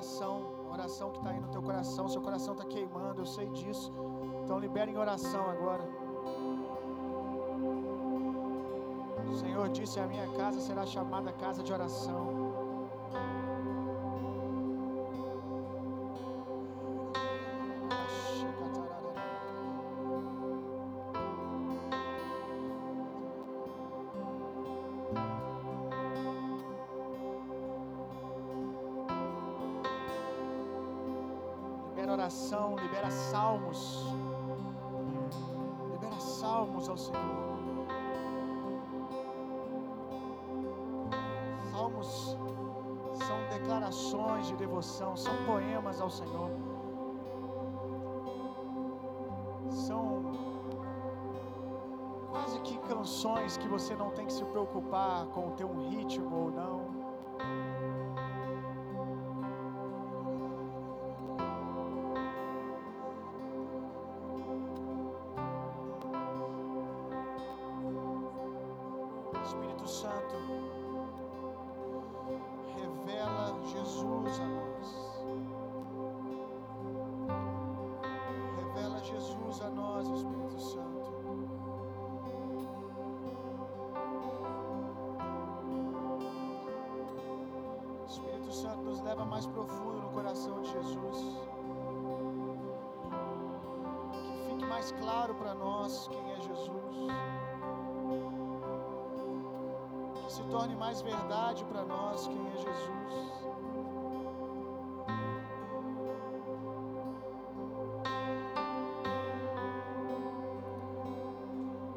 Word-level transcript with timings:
oração, 0.00 0.46
oração 0.72 1.10
que 1.10 1.18
está 1.18 1.30
aí 1.30 1.40
no 1.40 1.48
teu 1.48 1.62
coração. 1.62 2.08
Seu 2.08 2.22
coração 2.22 2.54
está 2.54 2.64
queimando, 2.64 3.20
eu 3.20 3.26
sei 3.26 3.46
disso. 3.50 3.92
Então 4.42 4.58
libere 4.58 4.90
em 4.90 4.96
oração 4.96 5.44
agora. 5.50 5.84
O 9.30 9.34
Senhor 9.34 9.68
disse: 9.68 10.00
A 10.00 10.06
minha 10.06 10.26
casa 10.32 10.58
será 10.58 10.86
chamada 10.86 11.30
casa 11.34 11.62
de 11.62 11.70
oração. 11.70 12.39
Leva 89.10 89.24
mais 89.24 89.44
profundo 89.44 90.00
no 90.02 90.10
coração 90.10 90.60
de 90.62 90.70
Jesus. 90.70 91.18
Que 94.12 94.50
fique 94.50 94.64
mais 94.66 94.92
claro 94.92 95.34
para 95.34 95.52
nós 95.52 96.06
quem 96.12 96.32
é 96.32 96.36
Jesus. 96.36 96.96
Que 100.14 100.32
se 100.32 100.44
torne 100.44 100.76
mais 100.76 101.02
verdade 101.02 101.64
para 101.64 101.82
nós 101.84 102.28
quem 102.28 102.46
é 102.50 102.56
Jesus. 102.68 103.14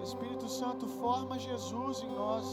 Espírito 0.02 0.50
Santo, 0.50 0.88
forma 0.88 1.38
Jesus 1.38 2.02
em 2.02 2.10
nós. 2.10 2.48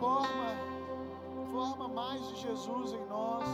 Forma, 0.00 0.41
Jesus 2.42 2.92
em 2.92 3.04
nós. 3.06 3.44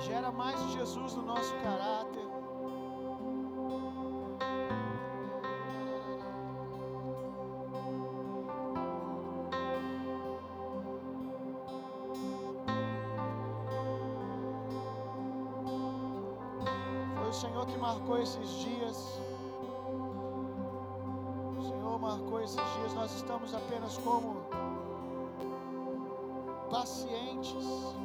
Gera 0.00 0.32
mais 0.32 0.58
Jesus 0.72 1.14
no 1.14 1.22
nosso 1.22 1.54
caráter. 1.56 2.26
Foi 17.16 17.28
o 17.28 17.32
Senhor 17.34 17.66
que 17.66 17.76
marcou 17.76 18.18
esses 18.18 18.48
dias. 18.48 19.20
Senhor 21.62 21.98
marcou 21.98 22.40
esses 22.40 22.56
dias. 22.56 22.94
Nós 22.94 23.14
estamos 23.14 23.54
apenas 23.54 23.98
como 23.98 24.39
pacientes, 26.70 27.96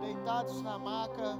deitados 0.00 0.62
na 0.62 0.78
maca. 0.78 1.38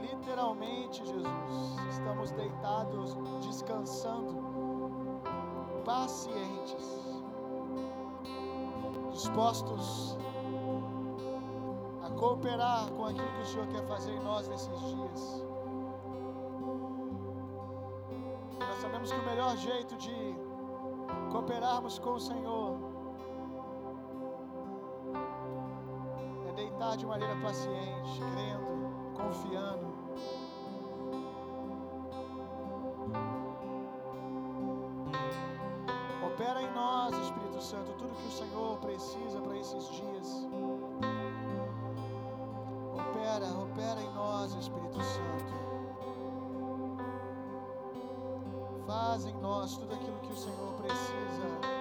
Literalmente, 0.00 1.04
Jesus, 1.04 1.76
estamos 1.90 2.30
deitados, 2.32 3.16
descansando, 3.46 4.42
pacientes, 5.84 7.22
dispostos 9.12 10.18
a 12.02 12.10
cooperar 12.10 12.90
com 12.92 13.04
aquilo 13.04 13.28
que 13.28 13.42
o 13.42 13.46
Senhor 13.46 13.66
quer 13.68 13.86
fazer 13.86 14.12
em 14.12 14.20
nós 14.20 14.48
nesses 14.48 14.80
dias. 14.80 15.44
Nós 18.58 18.78
sabemos 18.80 19.12
que 19.12 19.18
o 19.18 19.24
melhor 19.24 19.56
jeito 19.56 19.96
de 19.96 20.47
cooperarmos 21.30 21.98
com 21.98 22.14
o 22.14 22.20
Senhor 22.20 22.76
é 26.48 26.52
deitar 26.52 26.96
de 26.96 27.06
maneira 27.06 27.36
paciente, 27.36 28.20
crendo, 28.32 29.14
confiando. 29.14 29.88
Opera 36.26 36.62
em 36.62 36.72
nós, 36.72 37.16
Espírito 37.18 37.60
Santo, 37.60 37.92
tudo 37.98 38.16
que 38.16 38.28
o 38.28 38.30
Senhor 38.30 38.78
precisa 38.78 39.40
para 39.40 39.56
esses 39.56 39.88
dias. 39.88 40.47
Faz 49.08 49.24
em 49.24 49.32
nós 49.40 49.74
tudo 49.74 49.94
aquilo 49.94 50.18
que 50.18 50.32
o 50.34 50.36
Senhor 50.36 50.74
precisa. 50.74 51.77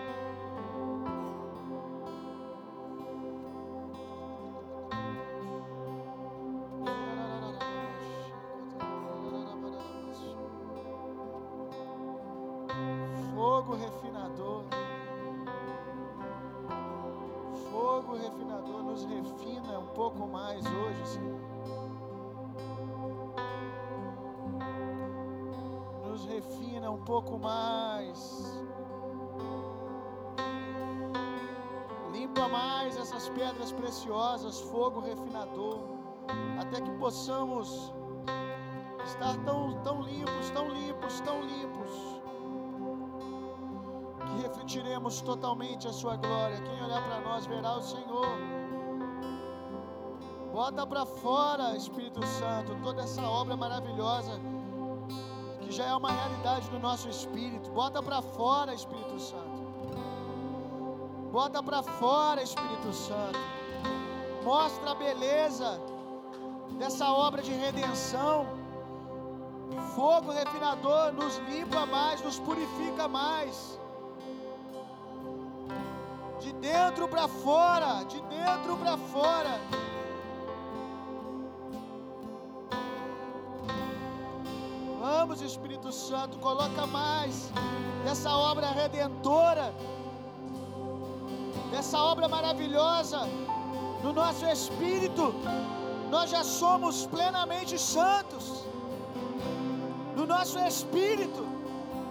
Pouco 27.17 27.39
mais. 27.39 28.63
Limpa 32.11 32.47
mais 32.47 32.95
essas 32.95 33.27
pedras 33.29 33.71
preciosas, 33.71 34.61
fogo 34.61 34.99
refinador, 34.99 35.79
até 36.59 36.79
que 36.79 36.91
possamos 36.91 37.91
estar 39.03 39.35
tão, 39.45 39.81
tão 39.81 40.01
limpos, 40.01 40.51
tão 40.51 40.69
limpos, 40.69 41.19
tão 41.21 41.41
limpos 41.41 41.91
que 44.27 44.41
refletiremos 44.43 45.21
totalmente 45.21 45.87
a 45.87 45.93
Sua 45.93 46.17
glória. 46.17 46.61
Quem 46.61 46.83
olhar 46.83 47.01
para 47.03 47.21
nós 47.21 47.47
verá 47.47 47.77
o 47.77 47.81
Senhor. 47.81 48.27
Bota 50.53 50.85
para 50.85 51.05
fora, 51.05 51.75
Espírito 51.75 52.23
Santo, 52.25 52.75
toda 52.83 53.01
essa 53.01 53.23
obra 53.27 53.57
maravilhosa 53.57 54.39
já 55.77 55.85
é 55.85 55.95
uma 55.95 56.11
realidade 56.11 56.67
do 56.71 56.79
nosso 56.79 57.07
espírito. 57.07 57.69
Bota 57.69 58.01
para 58.01 58.19
fora, 58.19 58.73
Espírito 58.73 59.19
Santo. 59.19 59.57
Bota 61.31 61.61
para 61.61 61.83
fora, 61.83 62.41
Espírito 62.41 62.91
Santo. 62.93 63.39
Mostra 64.43 64.91
a 64.91 64.95
beleza 64.95 65.79
dessa 66.79 67.11
obra 67.11 67.43
de 67.43 67.51
redenção. 67.51 68.47
Fogo 69.95 70.31
refinador 70.31 71.13
nos 71.13 71.37
limpa 71.49 71.85
mais, 71.85 72.23
nos 72.23 72.39
purifica 72.39 73.07
mais 73.07 73.79
de 76.39 76.53
dentro 76.53 77.07
para 77.07 77.27
fora, 77.27 78.03
de 78.05 78.19
dentro 78.21 78.77
para 78.77 78.97
fora. 78.97 79.59
Vamos, 84.99 85.41
Espírito 85.41 85.66
Santo, 85.91 86.37
coloca 86.39 86.85
mais 86.85 87.51
dessa 88.03 88.31
obra 88.35 88.67
redentora, 88.67 89.73
dessa 91.71 92.01
obra 92.01 92.27
maravilhosa 92.27 93.19
no 94.03 94.13
nosso 94.13 94.45
espírito. 94.45 95.33
Nós 96.09 96.29
já 96.29 96.43
somos 96.43 97.05
plenamente 97.05 97.77
santos. 97.77 98.65
No 100.15 100.25
nosso 100.25 100.57
espírito, 100.59 101.45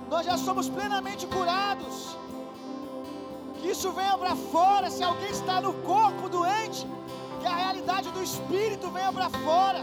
nós 0.09 0.25
já 0.27 0.37
somos 0.37 0.69
plenamente 0.69 1.27
curados. 1.27 2.17
Que 3.61 3.69
isso 3.71 3.91
venha 3.93 4.17
para 4.19 4.37
fora. 4.37 4.91
Se 4.91 5.03
alguém 5.03 5.31
está 5.31 5.61
no 5.61 5.73
corpo 5.93 6.29
doente, 6.29 6.87
que 7.41 7.47
a 7.47 7.57
realidade 7.57 8.11
do 8.11 8.23
espírito 8.23 8.91
venha 8.91 9.13
para 9.13 9.29
fora. 9.31 9.83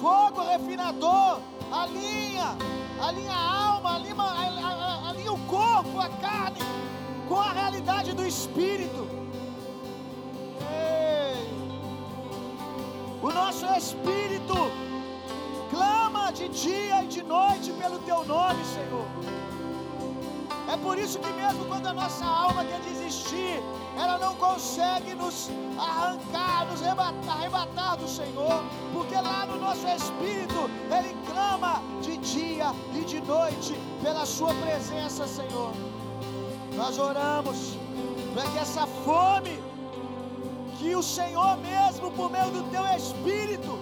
Fogo 0.00 0.42
refinador, 0.42 1.38
alinha, 1.70 2.56
alinha 3.00 3.32
a 3.32 3.66
alma, 3.66 3.94
alinha, 3.94 5.08
alinha 5.08 5.32
o 5.32 5.38
corpo, 5.46 6.00
a 6.00 6.08
carne, 6.08 6.58
com 7.28 7.38
a 7.40 7.52
realidade 7.52 8.12
do 8.12 8.26
espírito. 8.26 9.08
Ei. 10.60 11.46
O 13.22 13.30
nosso 13.30 13.66
espírito 13.66 14.54
clama 15.70 16.32
de 16.32 16.48
dia 16.48 17.04
e 17.04 17.06
de 17.06 17.22
noite 17.22 17.72
pelo 17.72 17.98
teu 18.00 18.24
nome, 18.24 18.64
Senhor. 18.64 19.41
É 20.72 20.76
por 20.78 20.98
isso 20.98 21.18
que 21.18 21.30
mesmo 21.34 21.66
quando 21.66 21.86
a 21.86 21.92
nossa 21.92 22.24
alma 22.24 22.64
quer 22.64 22.80
desistir, 22.80 23.62
ela 23.94 24.16
não 24.18 24.34
consegue 24.36 25.14
nos 25.14 25.50
arrancar, 25.78 26.66
nos 26.66 26.82
arrebatar, 26.82 27.36
arrebatar 27.36 27.96
do 27.98 28.08
Senhor, 28.08 28.64
porque 28.94 29.14
lá 29.14 29.44
no 29.44 29.58
nosso 29.58 29.86
espírito 29.86 30.70
Ele 30.96 31.14
clama 31.26 31.82
de 32.00 32.16
dia 32.16 32.72
e 32.94 33.04
de 33.04 33.20
noite 33.20 33.74
pela 34.02 34.24
Sua 34.24 34.54
presença, 34.54 35.26
Senhor. 35.26 35.72
Nós 36.74 36.98
oramos 36.98 37.76
para 38.32 38.48
que 38.50 38.58
essa 38.58 38.86
fome 39.04 39.62
que 40.78 40.96
o 40.96 41.02
Senhor 41.02 41.58
mesmo, 41.58 42.10
por 42.12 42.30
meio 42.30 42.50
do 42.50 42.62
Teu 42.70 42.84
Espírito, 42.96 43.78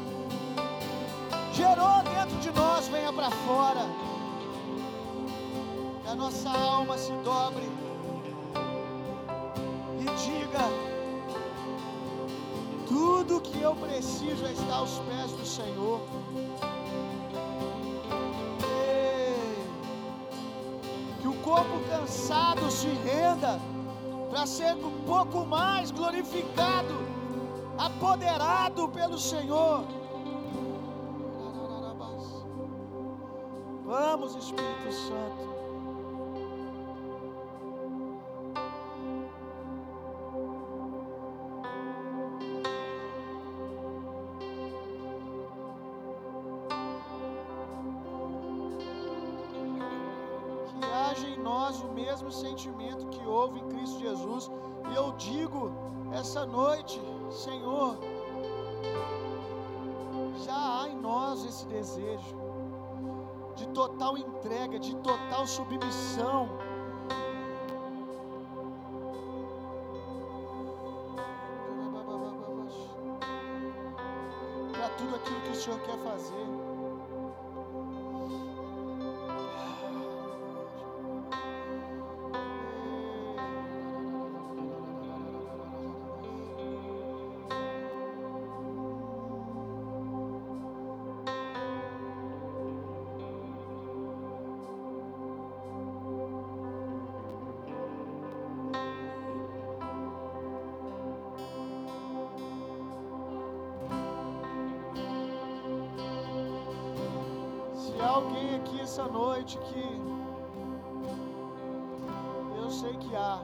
gerou 1.53 2.03
dentro 2.03 2.37
de 2.41 2.51
nós, 2.51 2.89
venha 2.89 3.13
para 3.13 3.31
fora. 3.31 4.10
A 6.11 6.15
nossa 6.17 6.51
alma 6.51 6.99
se 6.99 7.12
dobre 7.23 7.71
e 10.01 10.05
diga: 10.25 10.65
tudo 12.89 13.41
que 13.41 13.62
eu 13.62 13.77
preciso 13.77 14.45
é 14.45 14.51
estar 14.51 14.75
aos 14.75 14.99
pés 14.99 15.31
do 15.31 15.47
Senhor. 15.47 16.01
Que 21.21 21.29
o 21.29 21.35
corpo 21.45 21.79
cansado 21.89 22.69
se 22.73 22.89
renda 22.89 23.61
para 24.31 24.47
ser 24.47 24.75
um 24.75 25.05
pouco 25.07 25.47
mais 25.47 25.93
glorificado, 25.93 27.07
apoderado 27.79 28.89
pelo 28.89 29.17
Senhor. 29.17 29.85
Vamos, 33.85 34.35
Espírito 34.35 34.93
Santo. 34.93 35.50
Desejo 61.81 62.37
de 63.56 63.67
total 63.69 64.17
entrega, 64.19 64.79
de 64.79 64.94
total 64.97 65.47
submissão. 65.47 66.49
Para 74.73 74.88
tudo 74.91 75.17
aquilo 75.17 75.41
que 75.41 75.50
o 75.50 75.55
Senhor 75.55 75.81
quer 75.81 75.99
fazer. 75.99 76.70
Aqui 108.61 108.81
essa 108.81 109.05
noite 109.21 109.59
que 109.69 109.85
eu 112.61 112.69
sei 112.71 112.95
que 113.03 113.12
há. 113.17 113.39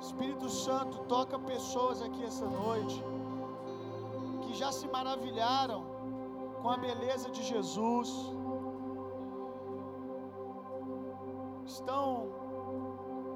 Espírito 0.00 0.48
Santo 0.50 0.98
toca 1.14 1.38
pessoas 1.38 2.02
aqui 2.02 2.22
essa 2.24 2.46
noite 2.46 3.02
que 4.42 4.52
já 4.54 4.70
se 4.78 4.86
maravilharam 4.88 5.82
com 6.60 6.68
a 6.70 6.76
beleza 6.76 7.30
de 7.30 7.42
Jesus. 7.42 8.10
Estão 11.64 12.06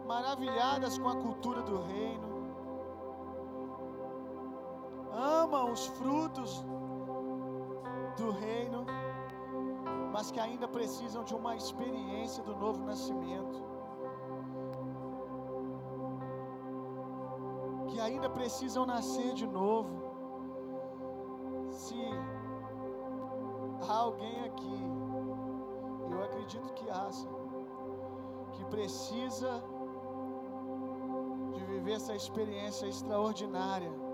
maravilhadas 0.07 0.99
com 0.99 1.09
a 1.09 1.17
cultura 1.17 1.63
do 1.63 1.79
reino 1.83 2.27
amam 5.17 5.73
os 5.73 5.87
frutos 5.99 6.65
do 8.17 8.31
reino, 8.31 8.85
mas 10.13 10.31
que 10.31 10.41
ainda 10.41 10.67
precisam 10.67 11.23
de 11.25 11.35
uma 11.35 11.55
experiência 11.57 12.43
do 12.43 12.55
novo 12.57 12.85
nascimento. 12.85 13.63
Que 17.89 18.01
ainda 18.01 18.29
precisam 18.29 18.87
nascer 18.87 19.35
de 19.35 19.47
novo. 19.47 19.95
Se 21.71 21.97
há 23.89 23.97
alguém 23.97 24.41
aqui, 24.45 24.81
eu 26.11 26.23
acredito 26.25 26.73
que 26.75 26.89
há, 26.91 27.09
que 28.53 28.65
precisa 28.67 29.63
de 31.53 31.65
viver 31.65 31.93
essa 31.93 32.15
experiência 32.15 32.87
extraordinária. 32.87 34.06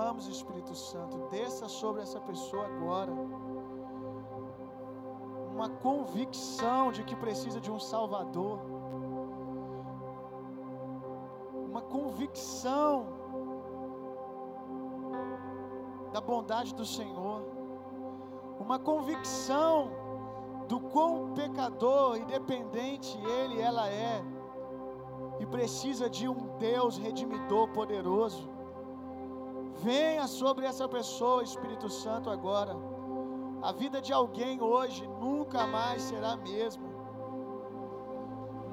Vamos, 0.00 0.28
Espírito 0.28 0.76
Santo, 0.76 1.16
desça 1.28 1.68
sobre 1.68 2.02
essa 2.02 2.20
pessoa 2.20 2.66
agora. 2.66 3.12
Uma 5.52 5.68
convicção 5.68 6.92
de 6.92 7.02
que 7.02 7.16
precisa 7.16 7.60
de 7.60 7.68
um 7.68 7.80
Salvador. 7.80 8.60
Uma 11.68 11.82
convicção 11.82 13.06
da 16.12 16.20
bondade 16.20 16.72
do 16.76 16.86
Senhor. 16.86 17.42
Uma 18.60 18.78
convicção 18.78 19.90
do 20.68 20.78
quão 20.78 21.32
pecador 21.34 22.18
e 22.18 22.24
dependente 22.24 23.18
ele, 23.26 23.60
ela 23.60 23.88
é. 23.90 24.22
E 25.40 25.46
precisa 25.46 26.08
de 26.08 26.28
um 26.28 26.56
Deus 26.56 26.96
redimidor 26.96 27.66
poderoso. 27.72 28.57
Venha 29.78 30.26
sobre 30.26 30.66
essa 30.66 30.88
pessoa, 30.88 31.42
Espírito 31.42 31.88
Santo, 31.88 32.28
agora. 32.30 32.76
A 33.62 33.72
vida 33.72 34.00
de 34.00 34.12
alguém 34.12 34.60
hoje 34.60 35.06
nunca 35.20 35.66
mais 35.66 36.02
será 36.02 36.32
a 36.32 36.36
mesma. 36.36 36.88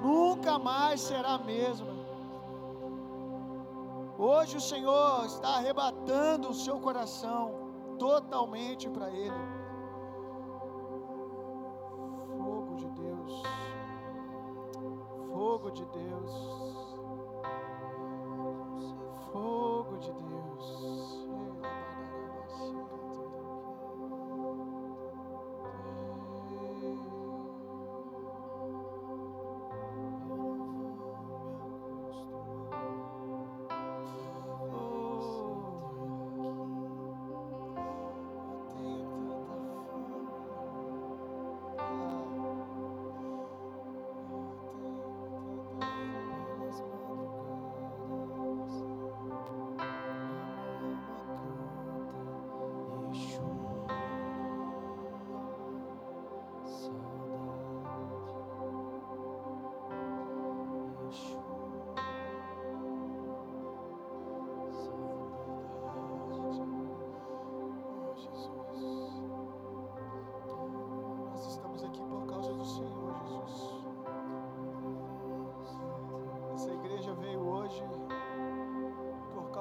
Nunca 0.00 0.58
mais 0.58 1.00
será 1.00 1.34
a 1.34 1.38
mesma. 1.38 1.94
Hoje 4.18 4.56
o 4.56 4.60
Senhor 4.60 5.26
está 5.26 5.56
arrebatando 5.56 6.48
o 6.48 6.54
seu 6.54 6.80
coração 6.80 7.52
totalmente 7.98 8.88
para 8.88 9.10
Ele. 9.10 9.44
Fogo 12.36 12.74
de 12.76 12.88
Deus. 12.90 13.42
Fogo 15.32 15.70
de 15.70 15.84
Deus. 15.84 16.65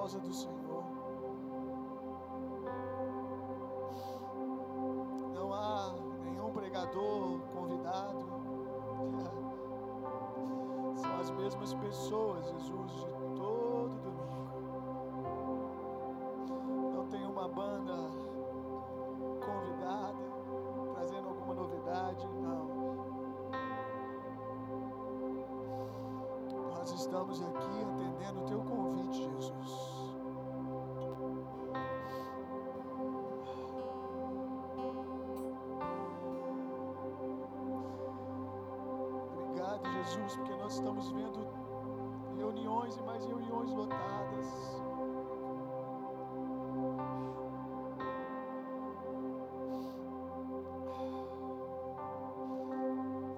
Causa 0.05 0.19
do 0.19 0.31
Senhor. 0.31 0.83
Não 5.33 5.51
há 5.51 5.95
nenhum 6.23 6.51
pregador 6.53 7.39
convidado. 7.51 8.23
São 10.95 11.19
as 11.19 11.31
mesmas 11.31 11.73
pessoas, 11.73 12.45
Jesus, 12.51 12.91
de 12.91 13.05
todo 13.35 13.99
domingo. 14.03 14.45
Não 16.93 17.07
tem 17.07 17.25
uma 17.25 17.47
banda 17.47 17.95
convidada 19.43 20.23
trazendo 20.93 21.29
alguma 21.29 21.55
novidade, 21.55 22.27
não. 22.43 22.85
Nós 26.77 26.91
estamos 26.91 27.41
aqui 27.41 27.81
atendendo 27.81 28.41
o 28.41 28.45
teu 28.45 28.59
convite, 28.59 29.04
nós 40.65 40.73
estamos 40.73 41.11
vendo 41.11 41.47
reuniões 42.35 42.97
e 42.97 43.03
mais 43.03 43.23
reuniões 43.23 43.71
lotadas. 43.71 44.47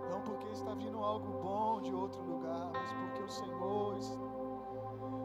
Não 0.10 0.22
porque 0.22 0.48
está 0.54 0.74
vindo 0.74 1.00
algo 1.00 1.28
bom 1.44 1.82
de 1.82 1.94
outro 1.94 2.24
lugar, 2.24 2.72
mas 2.72 2.94
porque 2.94 3.22
o 3.22 3.30
Senhor, 3.30 3.98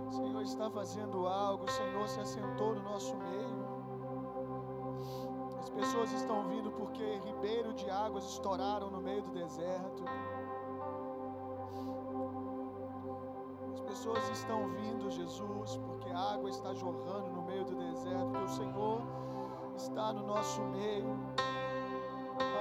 o 0.08 0.12
Senhor 0.12 0.42
está 0.42 0.68
fazendo 0.72 1.28
algo, 1.28 1.66
o 1.66 1.70
Senhor 1.70 2.08
se 2.08 2.18
assentou 2.18 2.74
no 2.74 2.82
nosso 2.82 3.16
meio. 3.16 3.62
As 5.60 5.70
pessoas 5.70 6.10
estão 6.14 6.48
vindo 6.48 6.72
porque 6.72 7.20
ribeiro 7.20 7.72
de 7.74 7.88
águas 7.88 8.24
estouraram 8.24 8.90
no 8.90 9.00
meio 9.00 9.22
do 9.22 9.30
deserto. 9.30 10.02
Jesus, 15.32 15.78
porque 15.78 16.10
a 16.10 16.34
água 16.34 16.50
está 16.50 16.74
jorrando 16.74 17.30
no 17.30 17.42
meio 17.42 17.64
do 17.64 17.74
deserto, 17.74 18.26
porque 18.26 18.44
o 18.44 18.48
Senhor 18.48 19.02
está 19.76 20.12
no 20.12 20.26
nosso 20.26 20.60
meio. 20.64 21.06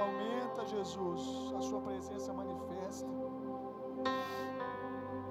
Aumenta, 0.00 0.66
Jesus, 0.66 1.52
a 1.54 1.60
sua 1.60 1.80
presença 1.80 2.32
manifesta. 2.32 3.06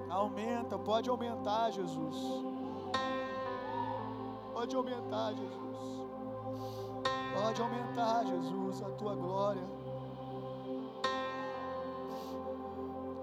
Aumenta, 0.08 0.78
pode 0.78 1.10
aumentar, 1.10 1.72
Jesus. 1.72 2.16
Pode 4.52 4.76
aumentar, 4.76 5.34
Jesus. 5.34 6.06
Pode 7.34 7.60
aumentar, 7.60 8.24
Jesus, 8.26 8.82
a 8.82 8.90
tua 8.90 9.16
glória. 9.16 9.66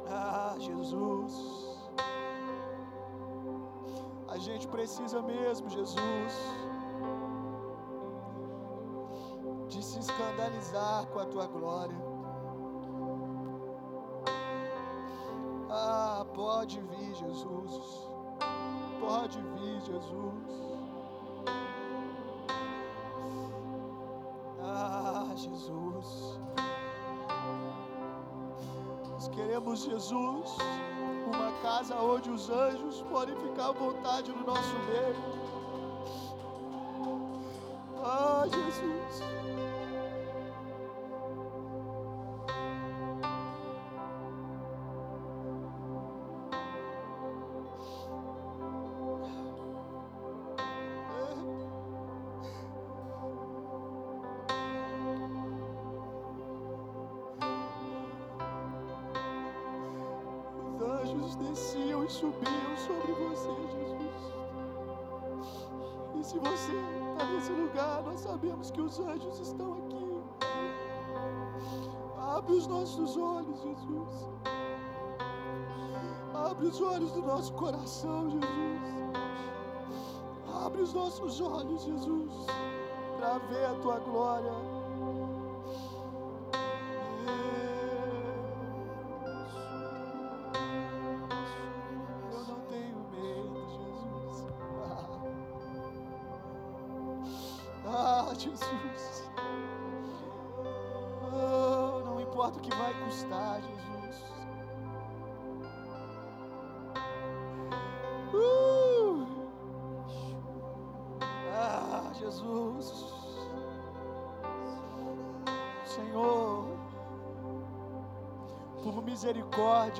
Ah, 0.08 0.56
Jesus. 0.58 1.69
Gente 4.50 4.68
precisa 4.68 5.22
mesmo, 5.22 5.70
Jesus, 5.70 6.34
de 9.68 9.84
se 9.84 10.00
escandalizar 10.00 11.06
com 11.10 11.20
a 11.20 11.26
tua 11.28 11.46
glória. 11.46 11.96
Ah, 15.70 16.26
pode 16.34 16.82
vir, 16.82 17.14
Jesus. 17.14 18.10
Pode 19.00 19.40
vir, 19.40 19.82
Jesus. 19.82 20.50
Ah, 24.64 25.32
Jesus. 25.36 26.40
Nós 29.12 29.28
queremos, 29.28 29.84
Jesus, 29.84 30.58
uma 31.30 31.52
casa 31.62 31.96
onde 31.96 32.30
os 32.30 32.50
anjos 32.50 33.02
podem 33.04 33.36
ficar 33.36 33.70
à 33.70 33.72
vontade 33.72 34.32
no 34.32 34.46
nosso 34.46 34.76
meio. 34.88 35.16
Ah, 38.04 38.46
Jesus. 38.48 39.59
Abre 72.40 72.54
os 72.56 72.68
nossos 72.68 73.18
olhos, 73.18 73.62
Jesus. 73.62 74.30
Abre 76.34 76.68
os 76.68 76.80
olhos 76.80 77.12
do 77.12 77.22
nosso 77.22 77.52
coração, 77.52 78.30
Jesus. 78.30 78.82
Abre 80.64 80.82
os 80.82 80.94
nossos 80.94 81.42
olhos, 81.42 81.84
Jesus, 81.84 82.46
para 83.18 83.40
ver 83.40 83.66
a 83.66 83.74
tua 83.82 84.00
glória. 84.00 84.54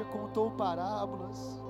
Contou 0.06 0.52
parábolas. 0.52 1.64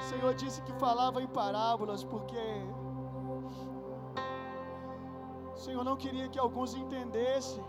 O 0.00 0.04
Senhor 0.04 0.34
disse 0.34 0.60
que 0.62 0.72
falava 0.72 1.22
em 1.22 1.26
parábolas 1.26 2.04
porque 2.04 2.44
o 5.54 5.58
Senhor 5.58 5.84
não 5.84 5.96
queria 5.96 6.28
que 6.28 6.38
alguns 6.38 6.74
entendessem. 6.74 7.64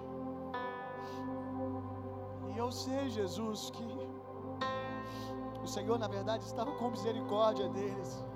E 2.54 2.58
eu 2.58 2.72
sei, 2.72 3.10
Jesus, 3.10 3.70
que 3.70 3.88
o 5.64 5.68
Senhor, 5.68 5.98
na 5.98 6.08
verdade, 6.08 6.44
estava 6.44 6.72
com 6.74 6.90
misericórdia 6.90 7.70
deles. 7.70 8.33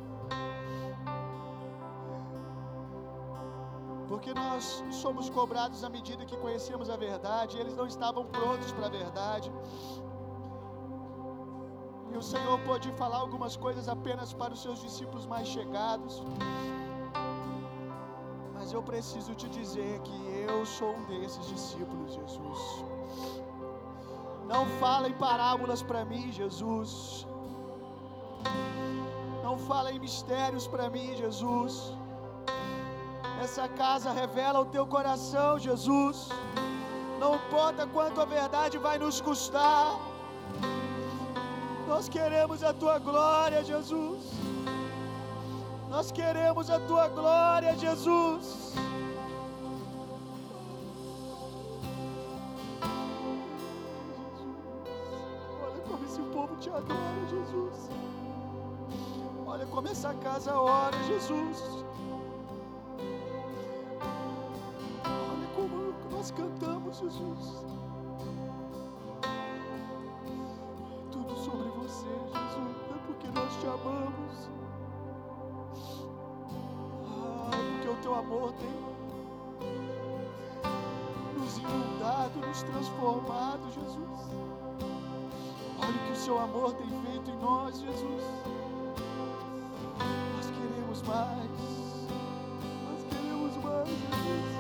Porque 4.07 4.33
nós 4.33 4.83
somos 4.89 5.29
cobrados 5.29 5.83
à 5.83 5.89
medida 5.89 6.25
que 6.25 6.37
conhecemos 6.37 6.89
a 6.89 6.95
verdade, 6.95 7.57
eles 7.57 7.75
não 7.75 7.85
estavam 7.85 8.25
prontos 8.25 8.71
para 8.71 8.87
a 8.87 8.89
verdade. 8.89 9.51
E 12.11 12.17
o 12.17 12.21
Senhor 12.21 12.57
pôde 12.61 12.89
falar 12.93 13.17
algumas 13.17 13.55
coisas 13.57 13.89
apenas 13.89 14.31
para 14.33 14.53
os 14.53 14.61
seus 14.61 14.81
discípulos 14.81 15.25
mais 15.25 15.47
chegados. 15.47 16.23
Mas 18.53 18.71
eu 18.71 18.81
preciso 18.81 19.35
te 19.35 19.49
dizer 19.49 19.99
que 20.01 20.17
eu 20.47 20.65
sou 20.65 20.95
um 20.95 21.03
desses 21.05 21.45
discípulos, 21.47 22.13
Jesus. 22.13 22.61
Não 24.47 24.65
fala 24.79 25.09
em 25.09 25.13
parábolas 25.13 25.81
para 25.83 26.05
mim, 26.05 26.31
Jesus. 26.31 27.27
Não 29.43 29.57
fala 29.57 29.91
em 29.91 29.99
mistérios 29.99 30.65
para 30.67 30.89
mim, 30.89 31.15
Jesus. 31.15 31.93
Essa 33.43 33.67
casa 33.67 34.11
revela 34.11 34.59
o 34.59 34.65
teu 34.65 34.85
coração, 34.85 35.59
Jesus. 35.59 36.29
Não 37.19 37.35
importa 37.35 37.85
quanto 37.87 38.19
a 38.21 38.25
verdade 38.25 38.77
vai 38.77 38.97
nos 38.97 39.21
custar. 39.21 39.99
Nós 41.87 42.09
queremos 42.09 42.63
a 42.63 42.73
tua 42.73 42.97
glória, 42.99 43.63
Jesus. 43.63 44.23
Nós 45.89 46.11
queremos 46.11 46.69
a 46.69 46.79
tua 46.81 47.07
glória, 47.07 47.75
Jesus. 47.77 48.73
Olha 55.63 55.81
como 55.87 56.05
esse 56.05 56.21
povo 56.33 56.55
te 56.57 56.69
adora, 56.69 57.21
Jesus. 57.29 57.89
Olha 59.45 59.65
como 59.67 59.87
essa 59.87 60.13
casa 60.15 60.59
ora, 60.59 60.97
Jesus. 61.05 61.76
Amamos. 73.85 74.49
Ah, 77.05 77.49
porque 77.51 77.89
o 77.89 77.95
teu 78.01 78.15
amor 78.15 78.53
tem 78.53 78.87
nos 81.37 81.57
inundado, 81.57 82.39
nos 82.39 82.63
transformado, 82.63 83.61
Jesus. 83.73 84.47
Olha 85.79 85.91
o 85.91 86.05
que 86.05 86.11
o 86.11 86.15
seu 86.15 86.39
amor 86.39 86.73
tem 86.73 86.87
feito 86.87 87.29
em 87.29 87.37
nós, 87.37 87.79
Jesus. 87.79 88.23
Nós 90.35 90.51
queremos 90.51 91.01
mais. 91.03 91.49
Nós 92.83 93.03
queremos 93.09 93.57
mais, 93.63 93.87
Jesus. 93.87 94.56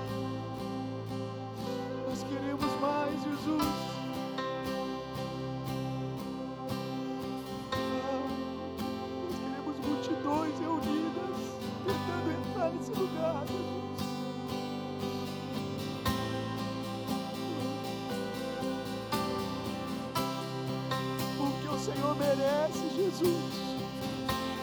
Jesus. 23.17 23.53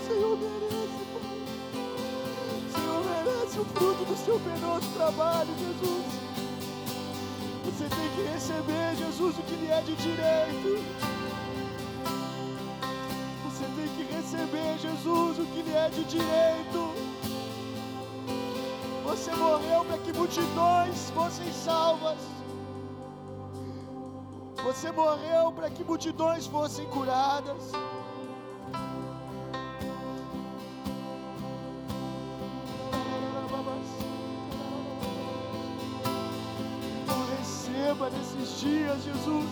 Senhor 0.07 0.38
merece, 0.38 1.02
Pai. 1.12 1.28
Senhor 2.72 3.05
merece 3.05 3.59
o 3.59 3.64
fruto 3.64 4.05
do 4.05 4.16
seu 4.16 4.38
penoso 4.40 4.88
trabalho, 4.94 5.50
Jesus. 5.59 6.07
Você 7.64 7.88
tem 7.88 8.09
que 8.14 8.22
receber, 8.33 8.96
Jesus, 8.96 9.38
o 9.38 9.42
que 9.42 9.57
lhe 9.57 9.70
é 9.70 9.81
de 9.81 9.96
direito. 9.96 10.85
Você 13.44 13.64
tem 13.76 13.88
que 13.96 14.14
receber, 14.14 14.78
Jesus, 14.78 15.38
o 15.40 15.46
que 15.46 15.62
lhe 15.62 15.74
é 15.74 15.88
de 15.88 16.05
direito. 16.05 16.94
Você 19.05 19.35
morreu 19.35 19.85
para 19.85 19.98
que 19.98 20.12
multidões 20.12 21.11
fossem 21.11 21.52
salvas. 21.52 22.18
Você 24.62 24.92
morreu 24.92 25.52
para 25.52 25.68
que 25.70 25.83
multidões 25.83 26.46
fossem 26.46 26.87
curadas. 26.87 27.72
Dias, 38.64 39.05
Jesus. 39.05 39.50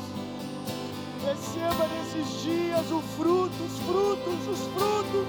Receba 1.25 1.87
nesses 1.88 2.42
dias 2.42 2.90
o 2.90 3.01
fruto, 3.16 3.55
os 3.62 3.79
frutos, 3.87 4.48
os 4.48 4.62
frutos. 4.75 5.29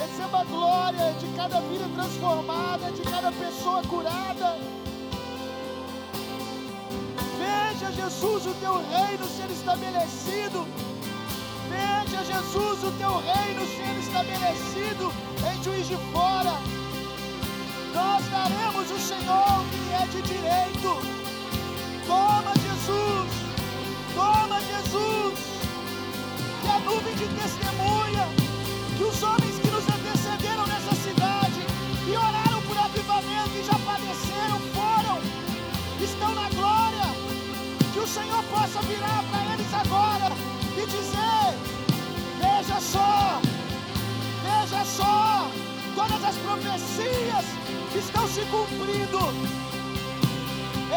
Receba 0.00 0.40
a 0.40 0.44
glória 0.44 1.12
de 1.20 1.26
cada 1.36 1.60
vida 1.60 1.86
transformada, 1.94 2.90
de 2.92 3.02
cada 3.02 3.30
pessoa 3.32 3.82
curada. 3.82 4.56
Veja, 7.38 7.92
Jesus, 7.92 8.46
o 8.46 8.54
teu 8.54 8.74
reino 8.74 9.24
ser 9.26 9.50
estabelecido. 9.50 10.66
Veja, 11.68 12.24
Jesus, 12.24 12.84
o 12.84 12.92
teu 12.92 13.18
reino 13.18 13.66
ser 13.76 13.98
estabelecido 13.98 15.12
em 15.50 15.62
Juiz 15.62 15.88
de 15.88 15.96
Fora. 16.12 16.56
Nós 17.92 18.24
daremos 18.30 18.90
o 18.90 18.98
Senhor 18.98 19.64
que 19.70 20.02
é 20.02 20.06
de 20.06 20.22
direito. 20.22 21.21
Jesus. 24.82 25.38
Que 26.60 26.68
a 26.68 26.78
nuvem 26.80 27.14
de 27.14 27.26
testemunha, 27.40 28.28
que 28.96 29.04
os 29.04 29.22
homens 29.22 29.58
que 29.58 29.68
nos 29.68 29.84
antecederam 29.88 30.66
nessa 30.66 30.94
cidade 30.94 31.60
e 32.06 32.16
oraram 32.16 32.62
por 32.62 32.76
avivamento 32.78 33.50
e 33.58 33.64
já 33.64 33.78
padeceram, 33.78 34.58
foram, 34.74 35.18
estão 36.00 36.34
na 36.34 36.48
glória 36.50 37.06
que 37.92 37.98
o 37.98 38.06
Senhor 38.06 38.42
possa 38.44 38.80
virar 38.82 39.24
para 39.30 39.54
eles 39.54 39.74
agora 39.74 40.32
e 40.76 40.86
dizer: 40.86 41.44
Veja 42.38 42.80
só, 42.80 43.40
veja 44.42 44.84
só, 44.84 45.48
todas 45.94 46.24
as 46.24 46.36
profecias 46.36 47.44
estão 47.94 48.26
se 48.28 48.40
cumprindo, 48.46 49.18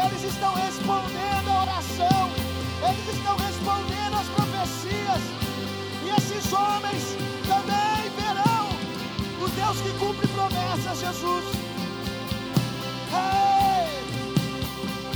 eles 0.06 0.24
estão 0.24 0.54
respondendo 0.56 1.50
a 1.50 1.62
oração, 1.64 2.45
eles 2.90 3.08
estão 3.16 3.36
respondendo 3.38 4.16
as 4.16 4.28
profecias, 4.28 5.22
e 6.04 6.10
esses 6.18 6.54
homens 6.54 7.04
também 7.48 8.10
verão 8.20 8.68
o 9.42 9.50
Deus 9.50 9.82
que 9.82 9.92
cumpre 10.00 10.28
promessas, 10.28 11.00
Jesus. 11.00 11.46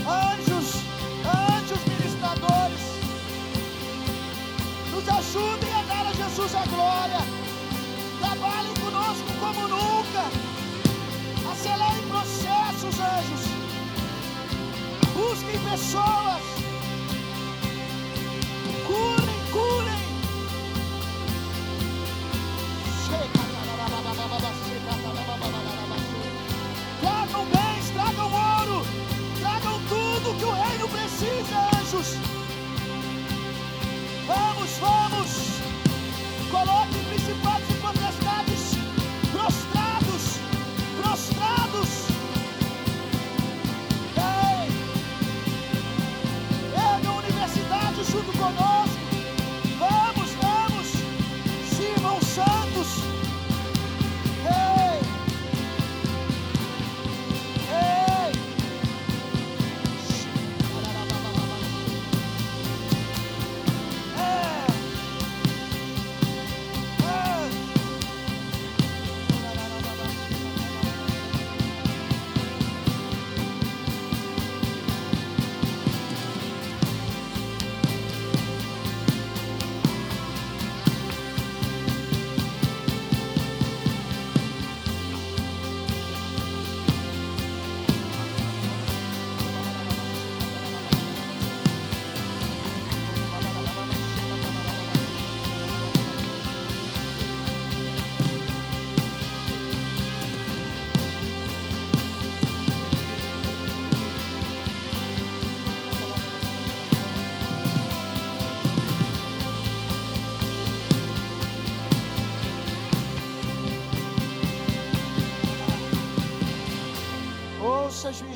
Anjos, 0.08 0.68
anjos 1.26 1.82
ministradores, 1.86 2.82
nos 4.92 5.08
ajudem 5.08 5.74
a 5.74 5.84
dar 5.84 6.06
a 6.08 6.14
Jesus 6.14 6.56
a 6.56 6.66
glória. 6.66 7.20
Trabalhem 8.20 8.74
conosco 8.76 9.32
como 9.40 9.68
nunca. 9.68 10.24
Acelerem 11.52 12.08
processos, 12.08 13.00
anjos. 13.00 13.44
Busquem 15.14 15.60
pessoas. 15.70 16.59
Curem. 19.52 20.00
Tragam 27.02 27.46
bens, 27.46 27.90
tragam 27.92 28.32
ouro, 28.32 28.86
tragam 29.40 29.80
tudo 29.90 30.38
que 30.38 30.46
o 30.46 30.52
reino 30.52 30.88
precisa, 30.90 31.70
anjos. 31.80 32.18
Vamos, 34.28 34.72
vamos. 34.80 35.30
Coloquem 36.52 37.09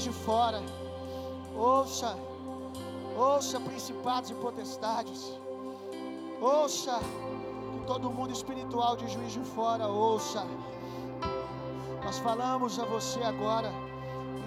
de 0.07 0.11
fora. 0.25 0.59
Ouça. 1.55 2.09
Ouça, 3.27 3.59
principados 3.69 4.29
e 4.33 4.35
potestades. 4.45 5.21
Ouça 6.41 6.95
que 7.71 7.79
todo 7.91 8.13
mundo 8.17 8.31
espiritual 8.39 8.93
de 9.01 9.07
juiz 9.13 9.33
de 9.37 9.43
fora, 9.55 9.87
ouça. 9.87 10.43
Nós 12.05 12.19
falamos 12.27 12.79
a 12.83 12.85
você 12.95 13.21
agora. 13.33 13.71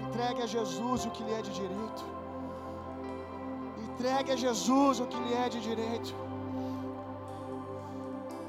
Entregue 0.06 0.42
a 0.46 0.48
Jesus 0.56 1.06
o 1.06 1.10
que 1.14 1.22
lhe 1.26 1.34
é 1.38 1.42
de 1.48 1.52
direito. 1.60 2.02
Entregue 3.86 4.32
a 4.32 4.38
Jesus 4.44 5.00
o 5.04 5.06
que 5.12 5.18
lhe 5.24 5.34
é 5.44 5.48
de 5.54 5.60
direito. 5.68 6.12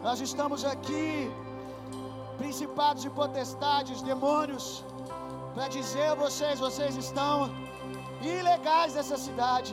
Nós 0.06 0.20
estamos 0.28 0.62
aqui, 0.74 1.32
principados 2.41 3.04
e 3.06 3.10
potestades, 3.22 4.02
demônios, 4.12 4.67
para 5.58 5.67
dizer 5.78 6.08
a 6.13 6.17
vocês: 6.26 6.56
vocês 6.67 6.93
estão 7.06 7.34
ilegais 8.34 8.91
nessa 8.98 9.17
cidade. 9.26 9.72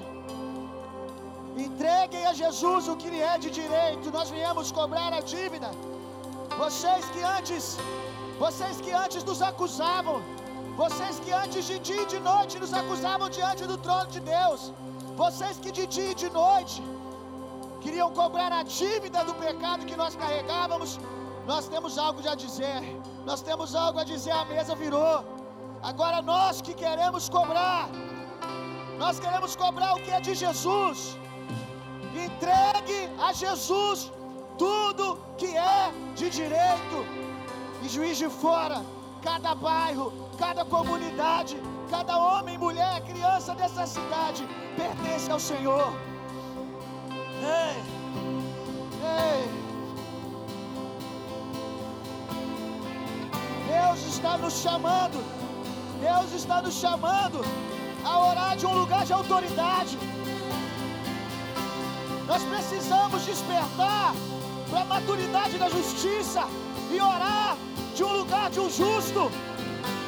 Entreguem 1.65 2.23
a 2.31 2.33
Jesus 2.43 2.89
o 2.93 2.97
que 3.01 3.11
lhe 3.15 3.23
é 3.33 3.37
de 3.45 3.51
direito. 3.59 4.15
Nós 4.19 4.31
viemos 4.37 4.73
cobrar 4.79 5.11
a 5.19 5.21
dívida. 5.35 5.71
Vocês 6.63 7.05
que 7.13 7.23
antes, 7.37 7.65
vocês 8.45 8.75
que 8.85 8.93
antes 9.05 9.23
nos 9.31 9.43
acusavam, 9.51 10.17
vocês 10.83 11.15
que 11.25 11.33
antes 11.43 11.63
de 11.71 11.77
dia 11.89 12.03
e 12.07 12.11
de 12.15 12.21
noite 12.31 12.59
nos 12.65 12.75
acusavam 12.81 13.29
diante 13.39 13.63
do 13.73 13.77
trono 13.87 14.11
de 14.17 14.21
Deus, 14.35 14.61
vocês 15.23 15.55
que 15.63 15.73
de 15.79 15.87
dia 15.95 16.11
e 16.15 16.21
de 16.25 16.31
noite 16.41 16.81
queriam 17.85 18.11
cobrar 18.21 18.53
a 18.61 18.65
dívida 18.81 19.23
do 19.29 19.35
pecado 19.47 19.89
que 19.91 20.01
nós 20.03 20.15
carregávamos, 20.23 20.93
nós 21.53 21.65
temos 21.75 21.95
algo 22.07 22.21
a 22.35 22.37
dizer. 22.47 22.83
Nós 23.31 23.41
temos 23.49 23.71
algo 23.87 23.99
a 24.03 24.05
dizer, 24.13 24.35
a 24.43 24.45
mesa 24.53 24.75
virou. 24.85 25.44
Agora 25.91 26.23
nós 26.23 26.63
que 26.67 26.73
queremos 26.83 27.29
cobrar, 27.29 27.91
nós 28.99 29.21
queremos 29.21 29.55
cobrar 29.55 29.91
o 29.95 30.03
que 30.05 30.11
é 30.11 30.21
de 30.29 30.35
Jesus. 30.35 31.19
Entregue 32.27 33.01
a 33.27 33.33
Jesus 33.35 34.11
tudo 34.57 35.19
que 35.37 35.51
é 35.55 35.93
de 36.15 36.31
direito. 36.31 36.99
E 37.83 37.89
juiz 37.97 38.17
de 38.17 38.31
fora, 38.31 38.79
cada 39.23 39.55
bairro, 39.55 40.07
cada 40.39 40.65
comunidade, 40.65 41.55
cada 41.91 42.17
homem, 42.17 42.57
mulher, 42.57 43.03
criança 43.03 43.55
dessa 43.55 43.87
cidade 43.87 44.49
pertence 44.79 45.31
ao 45.31 45.39
Senhor. 45.39 45.87
Ei, 47.61 47.77
ei. 49.19 49.43
Deus 53.69 54.01
está 54.15 54.39
nos 54.39 54.55
chamando. 54.55 55.44
Deus 56.05 56.33
está 56.35 56.61
nos 56.61 56.75
chamando 56.75 57.41
a 58.05 58.29
orar 58.29 58.57
de 58.59 58.67
um 58.67 58.75
lugar 58.75 59.07
de 59.07 59.13
autoridade. 59.15 59.97
Nós 62.27 62.43
precisamos 62.43 63.25
despertar 63.25 64.15
para 64.69 64.81
a 64.83 64.85
maturidade 64.85 65.57
da 65.57 65.71
justiça 65.71 66.43
e 66.91 67.01
orar 67.01 67.57
de 67.97 68.05
um 68.05 68.13
lugar 68.19 68.51
de 68.51 68.61
um 68.61 68.69
justo, 68.69 69.31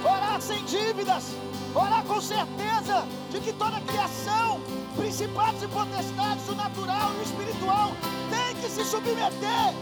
orar 0.04 0.38
sem 0.42 0.62
dívidas, 0.66 1.34
orar 1.74 2.04
com 2.04 2.20
certeza 2.20 3.06
de 3.30 3.40
que 3.40 3.54
toda 3.54 3.80
criação, 3.80 4.60
principados 4.96 5.62
e 5.62 5.68
potestades, 5.68 6.46
o 6.46 6.54
natural 6.54 7.10
e 7.14 7.20
o 7.20 7.22
espiritual, 7.22 7.92
tem 8.28 8.54
que 8.56 8.68
se 8.68 8.84
submeter, 8.84 9.72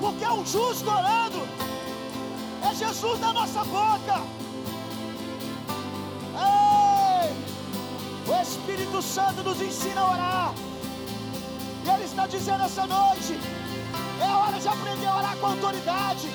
porque 0.00 0.24
é 0.24 0.32
um 0.32 0.46
justo 0.46 0.88
orando, 0.88 1.46
é 2.62 2.74
Jesus 2.74 3.20
na 3.20 3.34
nossa 3.34 3.62
boca. 3.64 4.45
O 8.36 8.42
Espírito 8.42 9.00
Santo 9.02 9.42
nos 9.42 9.60
ensina 9.60 10.00
a 10.00 10.10
orar. 10.12 10.54
E 11.84 11.88
Ele 11.88 12.04
está 12.04 12.26
dizendo 12.26 12.64
essa 12.64 12.86
noite: 12.86 13.38
é 14.20 14.28
hora 14.28 14.58
de 14.58 14.68
aprender 14.68 15.06
a 15.06 15.16
orar 15.16 15.36
com 15.38 15.46
autoridade, 15.46 16.28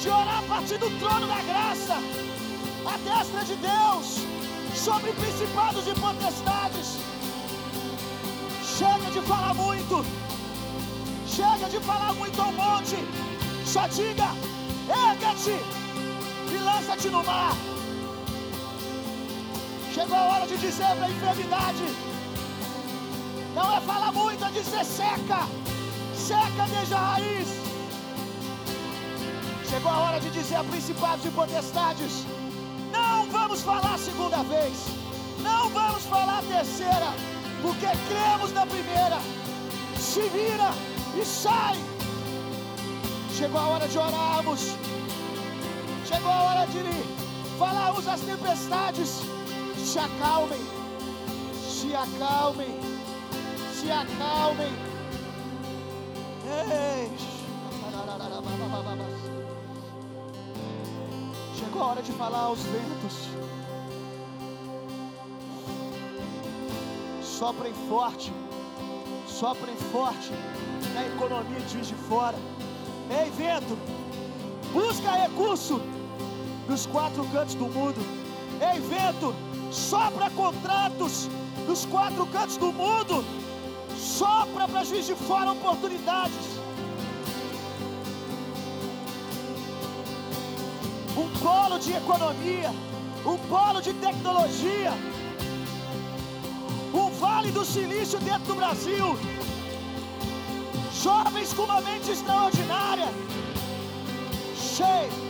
de 0.00 0.08
orar 0.08 0.38
a 0.38 0.42
partir 0.42 0.78
do 0.78 0.90
trono 0.98 1.26
da 1.26 1.40
graça, 1.42 1.96
a 2.92 2.96
destra 2.98 3.44
de 3.44 3.56
Deus, 3.56 4.06
sobre 4.74 5.12
principados 5.12 5.86
e 5.86 5.94
potestades. 5.94 6.98
Chega 8.76 9.10
de 9.10 9.20
falar 9.22 9.54
muito, 9.54 10.04
chega 11.26 11.68
de 11.68 11.80
falar 11.80 12.12
muito 12.14 12.40
ao 12.40 12.52
monte, 12.52 12.96
só 13.64 13.86
diga: 13.88 14.28
erga-te 14.88 15.56
e 16.52 16.58
lança-te 16.58 17.08
no 17.08 17.22
mar. 17.22 17.77
Chegou 19.94 20.16
a 20.16 20.22
hora 20.22 20.46
de 20.46 20.56
dizer 20.58 20.86
para 20.96 21.06
a 21.06 21.10
enfermidade: 21.10 21.84
não 23.54 23.76
é 23.76 23.80
falar 23.80 24.12
muito, 24.12 24.44
é 24.44 24.50
dizer 24.50 24.84
seca, 24.84 25.48
seca 26.14 26.66
desde 26.70 26.94
a 26.94 26.98
raiz. 26.98 27.48
Chegou 29.68 29.90
a 29.90 29.98
hora 29.98 30.20
de 30.20 30.30
dizer 30.30 30.56
a 30.56 30.64
principados 30.64 31.24
e 31.24 31.30
potestades: 31.30 32.24
não 32.92 33.26
vamos 33.30 33.62
falar 33.62 33.98
segunda 33.98 34.42
vez, 34.44 34.76
não 35.40 35.68
vamos 35.70 36.04
falar 36.04 36.42
terceira, 36.42 37.12
porque 37.62 37.86
cremos 38.08 38.52
na 38.52 38.66
primeira. 38.66 39.18
Se 39.98 40.20
vira 40.28 40.70
e 41.20 41.24
sai. 41.24 41.76
Chegou 43.36 43.60
a 43.60 43.66
hora 43.68 43.88
de 43.88 43.98
orarmos, 43.98 44.76
chegou 46.06 46.30
a 46.30 46.42
hora 46.42 46.66
de 46.66 47.58
falarmos 47.58 48.06
as 48.06 48.20
tempestades. 48.20 49.22
Se 49.88 49.98
acalmem, 49.98 50.60
se 51.66 51.94
acalmem 51.94 52.88
se 53.80 53.90
acalmem. 53.90 54.72
Ei. 56.44 57.10
Chegou 61.54 61.82
a 61.82 61.86
hora 61.86 62.02
de 62.02 62.12
falar 62.12 62.40
aos 62.40 62.60
ventos. 62.64 63.28
Soprem 67.22 67.72
forte, 67.88 68.32
soprem 69.26 69.76
forte 69.92 70.32
na 70.92 71.06
economia 71.06 71.60
de 71.60 71.80
de 71.80 71.94
Fora. 71.94 72.36
Ei, 73.10 73.30
vento, 73.30 73.78
busca 74.72 75.12
recurso 75.12 75.80
nos 76.68 76.84
quatro 76.86 77.24
cantos 77.26 77.54
do 77.54 77.66
mundo. 77.66 78.00
Ei, 78.60 78.80
vento, 78.80 79.32
sopra 79.70 80.30
contratos 80.30 81.28
nos 81.66 81.84
quatro 81.86 82.26
cantos 82.26 82.56
do 82.56 82.72
mundo 82.72 83.24
sopra 83.98 84.66
para 84.68 84.84
juiz 84.84 85.06
de 85.06 85.14
fora 85.14 85.52
oportunidades. 85.52 86.58
Um 91.16 91.28
polo 91.40 91.78
de 91.78 91.92
economia, 91.92 92.70
um 93.26 93.36
polo 93.48 93.80
de 93.80 93.92
tecnologia, 93.94 94.92
um 96.94 97.10
vale 97.10 97.50
do 97.50 97.64
silício 97.64 98.18
dentro 98.20 98.46
do 98.46 98.54
Brasil. 98.54 99.18
Jovens 101.02 101.52
com 101.52 101.62
uma 101.62 101.80
mente 101.80 102.10
extraordinária. 102.10 103.08
Cheio. 104.56 105.28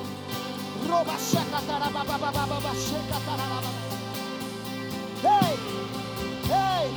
Roba 0.88 1.18
checa 1.18 1.61
tarabababababa 1.66 2.74
checa 2.74 3.20
tarababa. 3.27 3.88
Ei! 5.24 5.59
Ei! 6.50 6.94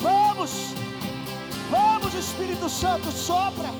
Vamos, 0.00 0.50
vamos, 1.70 2.14
Espírito 2.14 2.68
Santo, 2.68 3.10
sopra. 3.10 3.70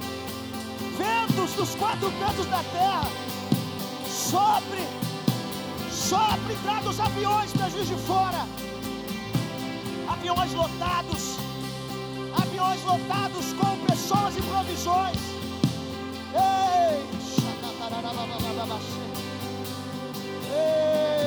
Ventos 0.99 1.53
dos 1.55 1.75
quatro 1.77 2.11
cantos 2.19 2.47
da 2.47 2.63
terra, 2.73 3.09
sopre, 4.07 4.85
sopre, 5.91 6.55
traga 6.63 6.91
os 6.91 7.01
aviões 7.01 7.53
para 7.53 7.71
Juiz 7.71 7.89
de 7.89 7.95
Fora. 7.95 8.47
Aviões 10.09 10.53
lotados, 10.53 11.37
aviões 12.37 12.85
lotados 12.85 13.53
com 13.55 13.87
pessoas 13.87 14.37
e 14.37 14.43
provisões. 14.43 15.17
Ei, 16.35 17.03
Ei. 20.53 21.20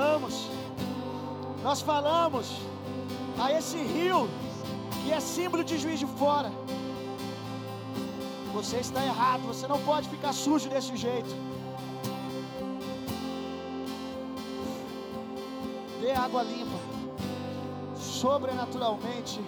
Falamos, 0.00 0.34
nós 1.62 1.80
falamos 1.82 2.46
a 3.38 3.52
esse 3.52 3.76
rio 3.76 4.20
que 4.98 5.12
é 5.12 5.20
símbolo 5.20 5.62
de 5.62 5.76
juiz 5.82 5.98
de 5.98 6.06
fora. 6.20 6.50
Você 8.54 8.76
está 8.78 9.04
errado, 9.04 9.42
você 9.52 9.66
não 9.72 9.78
pode 9.90 10.08
ficar 10.08 10.32
sujo 10.32 10.70
desse 10.70 10.96
jeito. 10.96 11.32
Dê 16.00 16.12
água 16.12 16.42
limpa, 16.42 16.78
sobrenaturalmente, 17.94 19.38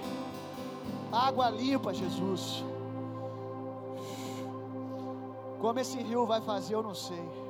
água 1.11 1.49
limpa, 1.49 1.95
Jesus. 1.95 2.63
Como 5.63 5.79
esse 5.79 5.99
rio 6.11 6.27
vai 6.27 6.43
fazer, 6.43 6.75
eu 6.75 6.83
não 6.83 6.95
sei. 6.95 7.42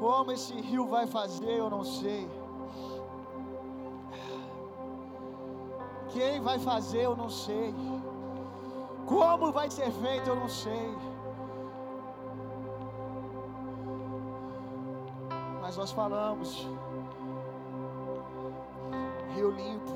Como 0.00 0.32
esse 0.32 0.54
rio 0.54 0.86
vai 0.86 1.06
fazer, 1.06 1.58
eu 1.58 1.70
não 1.70 1.84
sei. 1.84 2.28
Quem 6.10 6.40
vai 6.40 6.58
fazer, 6.58 7.02
eu 7.02 7.16
não 7.16 7.28
sei. 7.28 7.74
Como 9.06 9.52
vai 9.52 9.70
ser 9.70 9.90
feito, 9.90 10.28
eu 10.28 10.36
não 10.36 10.48
sei. 10.48 10.96
Mas 15.60 15.76
nós 15.76 15.90
falamos, 15.92 16.68
Rio 19.34 19.50
Limpo. 19.50 19.92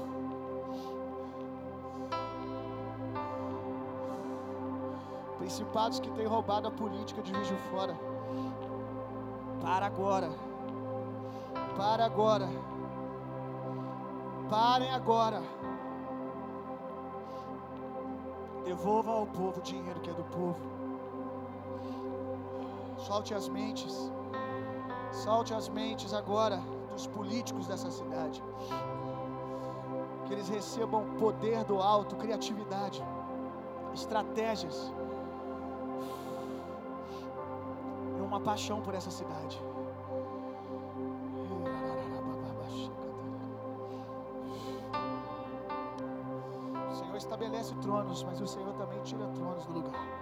Principados 5.38 6.00
que 6.00 6.10
têm 6.10 6.26
roubado 6.26 6.68
a 6.68 6.70
política 6.70 7.22
de 7.22 7.32
Juiz 7.32 7.48
de 7.48 7.56
Fora. 7.70 7.96
Para 9.62 9.87
agora. 9.87 10.31
Para 11.77 12.05
agora. 12.05 12.49
Parem 14.49 14.90
agora. 14.90 15.42
Devolva 18.64 19.12
ao 19.12 19.27
povo 19.27 19.61
o 19.61 19.62
dinheiro 19.62 20.01
que 20.01 20.11
é 20.11 20.12
do 20.12 20.25
povo. 20.25 20.59
Solte 22.99 23.33
as 23.33 23.49
mentes. 23.49 24.12
Solte 25.12 25.55
as 25.55 25.68
mentes 25.68 26.12
agora 26.12 26.61
dos 26.90 27.07
políticos 27.07 27.66
dessa 27.66 27.90
cidade. 27.90 28.42
Que 30.27 30.33
eles 30.35 30.49
recebam 30.49 31.05
poder 31.18 31.64
do 31.64 31.81
alto, 31.81 32.16
criatividade, 32.16 33.03
estratégias. 33.94 34.92
Uma 38.31 38.40
paixão 38.40 38.81
por 38.81 38.95
essa 38.95 39.11
cidade. 39.11 39.61
estabelece 47.21 47.75
tronos, 47.77 48.23
mas 48.25 48.40
o 48.40 48.47
Senhor 48.47 48.73
também 48.75 48.99
tira 49.03 49.27
tronos 49.29 49.66
do 49.66 49.75
lugar. 49.75 50.19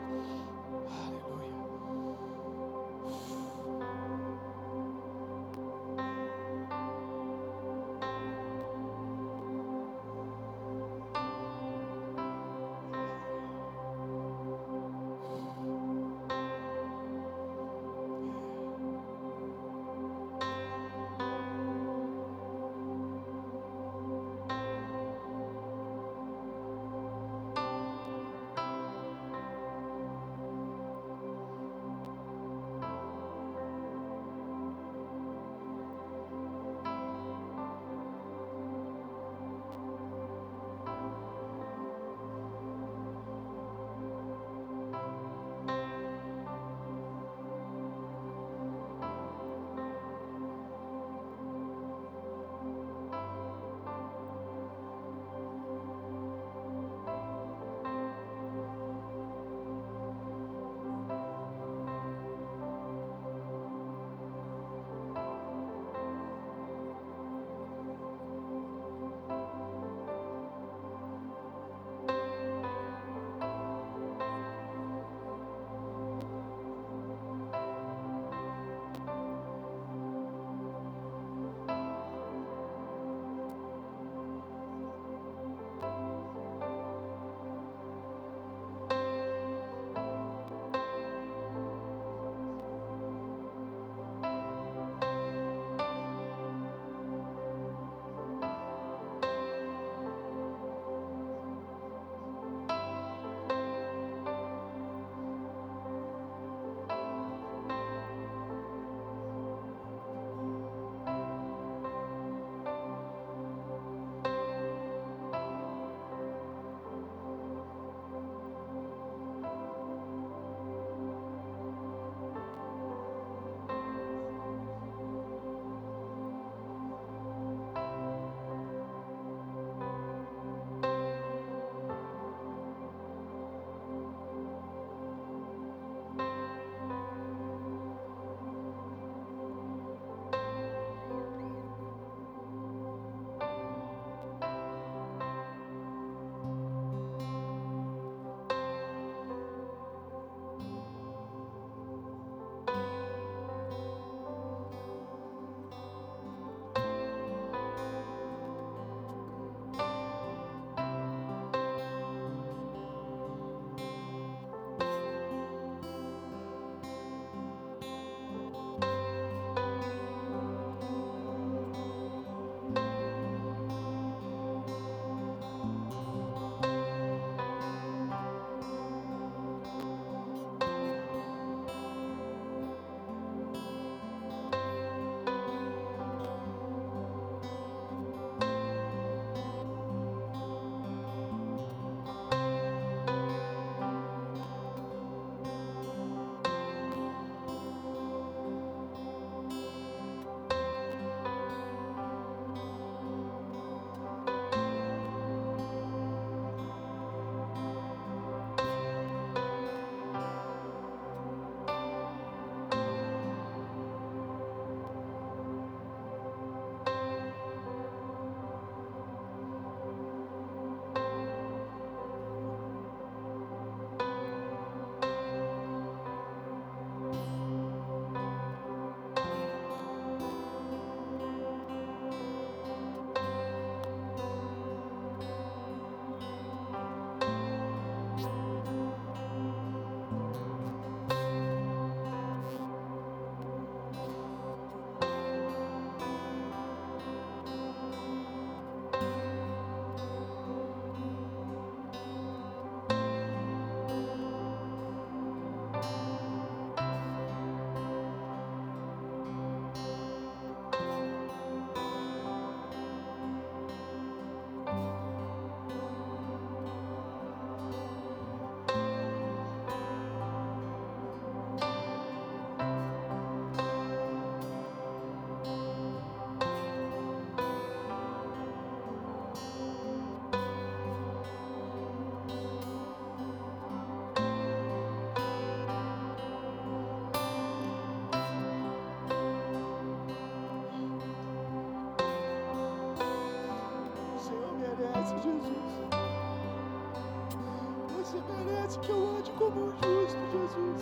Como 299.39 299.67
um 299.67 299.71
justo, 299.71 300.19
Jesus. 300.33 300.81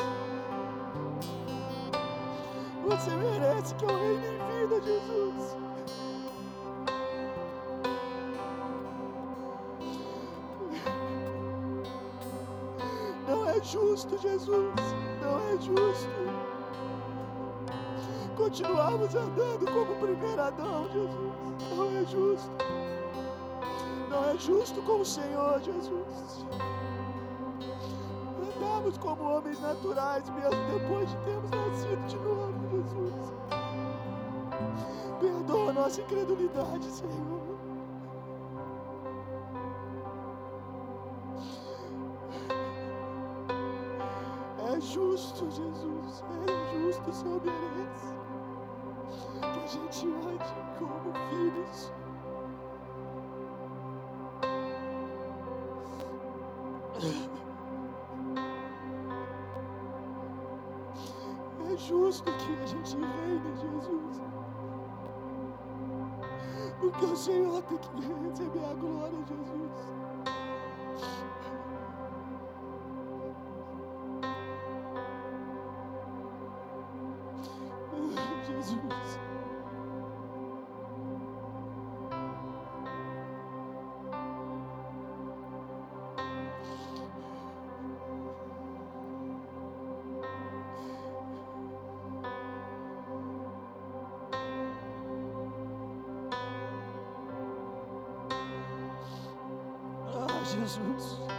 Você 2.87 3.11
merece 3.11 3.75
que 3.75 3.85
eu 3.85 3.89
reine 3.89 4.27
em 4.27 4.67
vida, 4.67 4.81
Jesus. 4.81 5.57
Não 13.29 13.47
é 13.51 13.63
justo, 13.63 14.19
Jesus. 14.19 14.75
Não 15.21 15.39
é 15.39 15.59
justo. 15.61 16.09
Continuamos 18.37 19.15
andando 19.15 19.67
como 19.71 19.93
o 19.93 19.97
primeiro 19.97 20.41
Adão, 20.41 20.89
Jesus. 20.93 21.77
Não 21.77 21.99
é 21.99 22.05
justo. 22.07 22.51
Não 24.09 24.31
é 24.31 24.39
justo 24.39 24.81
com 24.83 25.01
o 25.01 25.05
Senhor, 25.05 25.61
Jesus. 25.61 26.47
Andamos 28.87 28.99
como 28.99 29.25
homens 29.25 29.61
naturais, 29.61 30.31
mesmo 30.31 30.79
depois 30.79 31.11
de 31.11 31.17
termos 31.25 31.51
nascido 31.51 32.07
de 32.07 32.17
novo, 32.19 32.55
Jesus. 32.71 33.35
Perdoa 35.19 35.73
nossa 35.73 36.01
incredulidade, 36.01 36.85
Senhor. 36.85 37.59
É 44.73 44.81
justo, 44.81 45.51
Jesus. 45.51 46.25
É 46.47 46.79
justo, 46.79 47.13
Senhor 47.13 47.41
merece. 47.43 48.15
Que 49.53 49.65
a 49.65 49.67
gente 49.67 50.07
ande 50.07 50.55
como 50.79 51.13
filhos. 51.29 51.93
Justo 61.77 62.25
que 62.25 62.63
a 62.63 62.67
gente 62.67 62.97
reine, 62.97 63.57
Jesus. 63.57 64.23
Porque 66.81 67.05
o 67.05 67.17
Senhor 67.17 67.63
tem 67.65 67.79
que 67.79 68.29
receber 68.29 68.65
a 68.65 68.75
glória, 68.75 69.19
Jesus. 69.29 69.96
Jesus. 100.67 101.36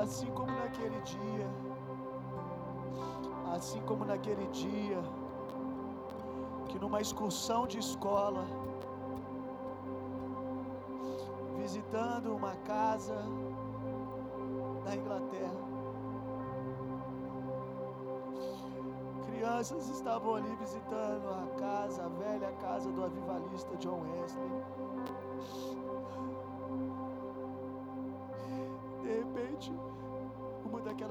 Assim 0.00 0.30
como 0.30 0.50
naquele 0.50 1.00
dia, 1.02 1.48
assim 3.54 3.80
como 3.82 4.04
naquele 4.04 4.46
dia, 4.46 5.02
que 6.68 6.78
numa 6.78 7.00
excursão 7.00 7.66
de 7.66 7.78
escola, 7.78 8.46
visitando 11.58 12.34
uma 12.34 12.54
casa. 12.64 13.16
Da 14.84 14.96
Inglaterra, 14.96 15.62
crianças 19.26 19.88
estavam 19.90 20.34
ali 20.34 20.56
visitando 20.56 21.28
a 21.28 21.46
casa, 21.58 22.04
a 22.04 22.08
velha 22.08 22.50
casa 22.60 22.90
do 22.90 23.04
avivalista 23.04 23.76
John 23.76 24.00
Wesley. 24.00 24.91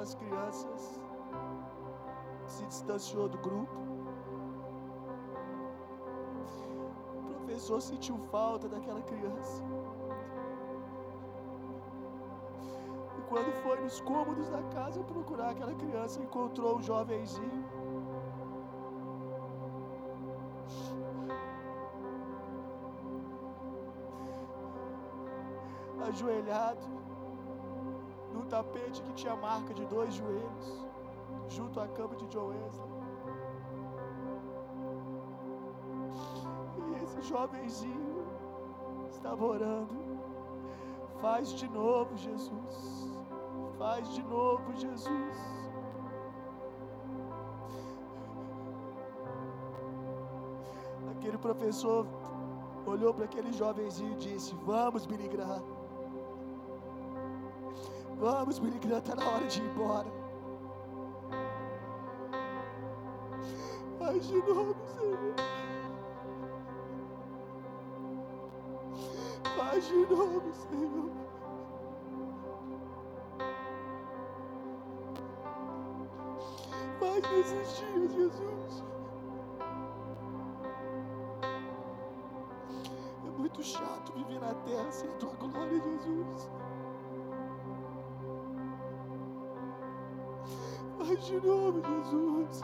Daquelas 0.01 0.15
crianças 0.15 1.01
se 2.47 2.65
distanciou 2.65 3.29
do 3.29 3.37
grupo. 3.37 3.75
O 7.29 7.33
professor 7.35 7.81
sentiu 7.81 8.17
falta 8.31 8.67
daquela 8.67 9.01
criança. 9.01 9.63
E 13.17 13.21
quando 13.29 13.51
foi 13.63 13.79
nos 13.81 14.01
cômodos 14.01 14.49
da 14.49 14.63
casa 14.63 15.03
procurar 15.03 15.51
aquela 15.51 15.75
criança, 15.75 16.21
encontrou 16.21 16.77
um 16.77 16.81
jovenzinho. 16.81 17.65
Ajoelhado 26.07 27.01
tapete 28.51 29.01
que 29.01 29.13
tinha 29.13 29.35
marca 29.35 29.73
de 29.73 29.85
dois 29.85 30.13
joelhos, 30.13 30.85
junto 31.47 31.79
à 31.79 31.87
cama 31.87 32.15
de 32.17 32.31
Joe 32.31 32.47
Wesley. 32.49 32.91
E 36.89 37.03
esse 37.03 37.21
jovenzinho 37.21 38.25
estava 39.09 39.45
orando. 39.45 39.95
Faz 41.21 41.53
de 41.53 41.69
novo, 41.69 42.17
Jesus. 42.17 42.77
Faz 43.77 44.09
de 44.09 44.23
novo, 44.23 44.75
Jesus. 44.75 45.37
Aquele 51.11 51.37
professor 51.37 52.05
olhou 52.85 53.13
para 53.13 53.25
aquele 53.25 53.53
jovenzinho 53.53 54.13
e 54.13 54.15
disse: 54.15 54.55
Vamos, 54.65 55.05
Billy 55.05 55.29
Graham. 55.29 55.70
Vamos, 58.21 58.59
Graham, 58.59 58.99
está 58.99 59.15
na 59.15 59.27
hora 59.27 59.47
de 59.47 59.59
ir 59.59 59.65
embora. 59.65 60.05
Faz 63.97 64.27
de 64.27 64.35
novo, 64.35 64.75
Senhor. 64.95 65.35
Faz 69.57 69.87
de 69.87 69.95
novo, 70.05 70.53
Senhor. 70.53 71.11
Faz 76.99 77.31
nesses 77.31 77.77
dias, 77.79 78.13
Jesus. 78.13 78.83
É 83.25 83.29
muito 83.31 83.63
chato 83.63 84.13
viver 84.13 84.39
na 84.39 84.53
terra 84.53 84.91
sem 84.91 85.09
tua 85.17 85.33
glória, 85.33 85.81
Jesus. 85.81 86.60
De 91.21 91.39
novo, 91.39 91.79
Jesus. 91.79 92.61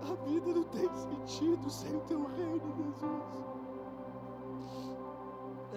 A 0.00 0.14
vida 0.26 0.52
não 0.54 0.64
tem 0.64 0.88
sentido 0.96 1.68
sem 1.68 1.94
o 1.94 2.00
teu 2.00 2.24
reino, 2.28 2.74
Jesus. 2.76 3.22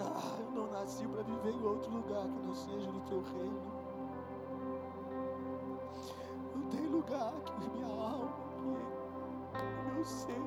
Ah, 0.00 0.38
eu 0.40 0.50
não 0.52 0.72
nasci 0.72 1.06
para 1.06 1.22
viver 1.22 1.50
em 1.50 1.62
outro 1.62 1.92
lugar 1.92 2.24
que 2.24 2.46
não 2.46 2.54
seja 2.54 2.90
no 2.90 3.00
teu 3.02 3.22
reino. 3.22 3.72
Não 6.54 6.62
tem 6.70 6.86
lugar 6.86 7.34
que 7.44 7.70
minha 7.70 7.86
alma, 7.86 8.32
meu 9.94 10.04
ser 10.04 10.42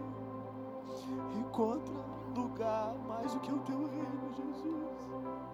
encontra 1.38 1.94
lugar 2.36 2.96
mais 3.08 3.32
do 3.34 3.40
que 3.40 3.54
o 3.54 3.60
teu 3.60 3.88
reino, 3.88 4.34
Jesus. 4.36 5.45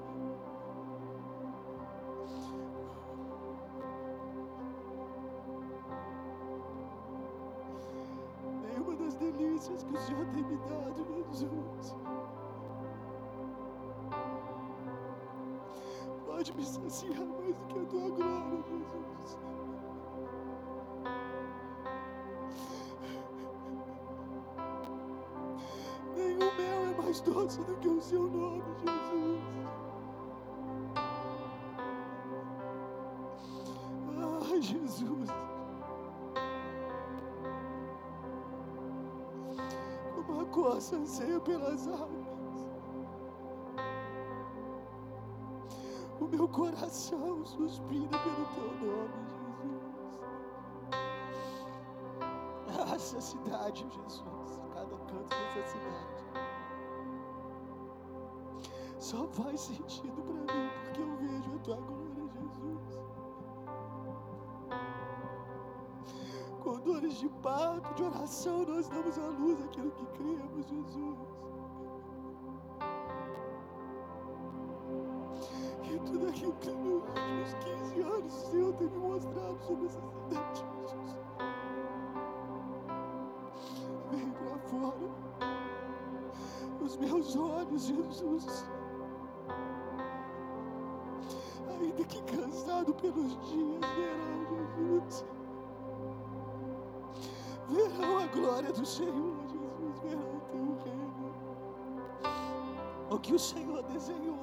Delícias 9.91 9.91
que 9.91 9.97
o 9.97 9.97
Senhor 9.97 10.25
tem 10.27 10.43
me 10.43 10.57
dado, 10.57 11.25
Jesus. 11.31 11.95
Pode 16.25 16.53
me 16.55 16.65
saciar 16.65 17.25
mais 17.25 17.55
do 17.55 17.65
que 17.67 17.79
a 17.79 17.85
tua 17.85 18.09
glória, 18.09 18.63
Jesus. 18.63 19.39
Nenhum 26.15 26.57
mel 26.57 26.85
é 26.85 27.01
mais 27.01 27.21
doce 27.21 27.63
do 27.63 27.75
que 27.77 27.87
o 27.87 28.01
seu 28.01 28.23
nome, 28.27 28.63
Jesus. 28.79 29.90
Coça 40.51 40.97
anseia 40.97 41.39
pelas 41.39 41.87
águas. 41.87 42.69
O 46.19 46.25
meu 46.27 46.47
coração 46.49 47.43
suspira 47.45 48.17
pelo 48.19 48.45
teu 48.53 48.87
nome, 48.87 49.13
Jesus. 49.61 50.21
Ah, 52.67 52.95
essa 52.95 53.21
cidade, 53.21 53.85
Jesus, 53.89 54.61
cada 54.73 54.97
canto 54.97 55.29
dessa 55.29 55.63
cidade. 55.67 56.21
Só 58.99 59.27
faz 59.29 59.61
sentido 59.61 60.21
para 60.21 60.55
mim 60.55 60.69
porque 60.83 61.01
eu 61.01 61.17
vejo 61.17 61.55
a 61.55 61.59
tua 61.59 61.75
glória, 61.77 62.10
de 67.21 67.29
parto, 67.43 67.93
de 67.93 68.03
oração, 68.03 68.65
nós 68.65 68.87
damos 68.87 69.19
à 69.19 69.27
luz 69.27 69.61
aquilo 69.61 69.91
que 69.91 70.05
cremos, 70.07 70.67
Jesus. 70.67 71.19
E 75.83 75.99
tudo 75.99 76.27
aquilo 76.27 76.53
que 76.53 76.71
nos 76.71 77.03
últimos 77.03 77.53
15 77.63 78.01
anos 78.01 78.33
o 78.33 78.49
Senhor 78.49 78.73
tem 78.73 78.89
me 78.89 78.97
mostrado 78.97 79.59
sobre 79.61 79.85
essa 79.85 80.01
cidade, 80.01 80.65
Jesus. 80.79 81.17
Vem 84.09 84.31
para 84.31 84.57
fora. 84.57 85.11
Os 86.83 86.97
meus 86.97 87.35
olhos, 87.35 87.83
Jesus. 87.83 88.65
Ainda 91.79 92.03
que 92.03 92.23
cansado 92.23 92.95
pelos 92.95 93.37
dias, 93.47 93.79
verão, 93.95 94.47
Jesus. 94.75 95.40
Glória 98.33 98.71
do 98.71 98.85
Senhor, 98.85 99.35
Jesus. 99.47 99.99
Verão 100.01 100.37
o 100.37 100.41
teu 100.51 100.77
reino. 100.85 101.33
O 103.09 103.19
que 103.19 103.33
o 103.33 103.39
Senhor 103.39 103.83
desenhou, 103.83 104.40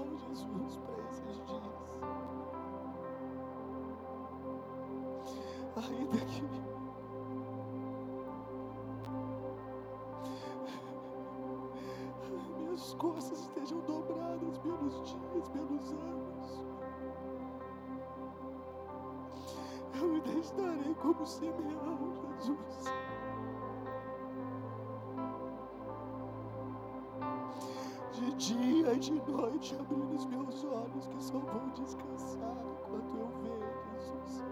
descansar 31.89 32.55
enquanto 32.67 33.17
eu 33.17 33.29
ver, 33.43 33.61
Jesus, 33.99 34.45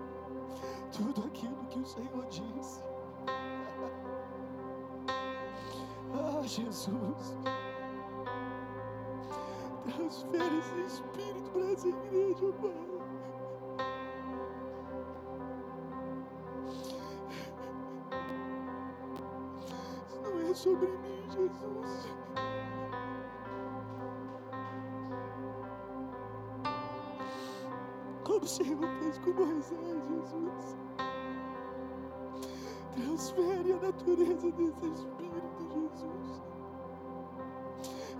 tudo 0.97 1.26
aquilo 1.26 1.66
que 1.66 1.80
o 1.80 1.87
Senhor 1.87 2.26
disse. 2.30 2.82
Ah, 6.18 6.41
Jesus, 6.43 7.37
transfere 9.84 10.59
esse 10.59 10.80
Espírito 10.87 11.51
para 11.51 11.72
essa 11.72 11.89
igreja, 11.89 12.53
Pai. 12.62 12.87
Isso 20.07 20.20
não 20.22 20.41
é 20.41 20.55
sobre 20.55 20.89
mim, 20.89 21.22
Jesus. 21.30 22.36
Como 28.37 28.45
o 28.45 28.49
Senhor 28.51 28.87
fez 29.01 29.18
com 29.20 29.30
Moisés, 29.32 30.05
Jesus. 30.11 30.76
Transfere 32.93 33.72
a 33.72 33.76
natureza 33.76 34.51
desse 34.51 34.87
Espírito, 34.89 35.66
Jesus. 35.72 36.43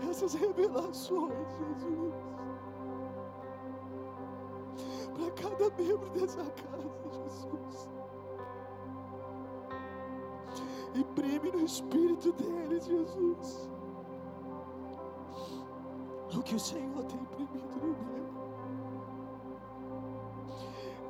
Essas 0.09 0.33
revelações, 0.33 1.47
Jesus. 1.59 2.15
Para 5.13 5.31
cada 5.33 5.69
membro 5.77 6.09
dessa 6.09 6.45
casa, 6.51 7.11
Jesus. 7.13 7.91
Imprime 10.95 11.51
no 11.51 11.63
espírito 11.63 12.33
deles, 12.33 12.87
Jesus. 12.87 13.69
O 16.35 16.43
que 16.43 16.55
o 16.55 16.61
Senhor 16.61 17.05
tem 17.05 17.21
imprimido 17.21 17.77
no 17.83 17.89
meu. 17.89 18.26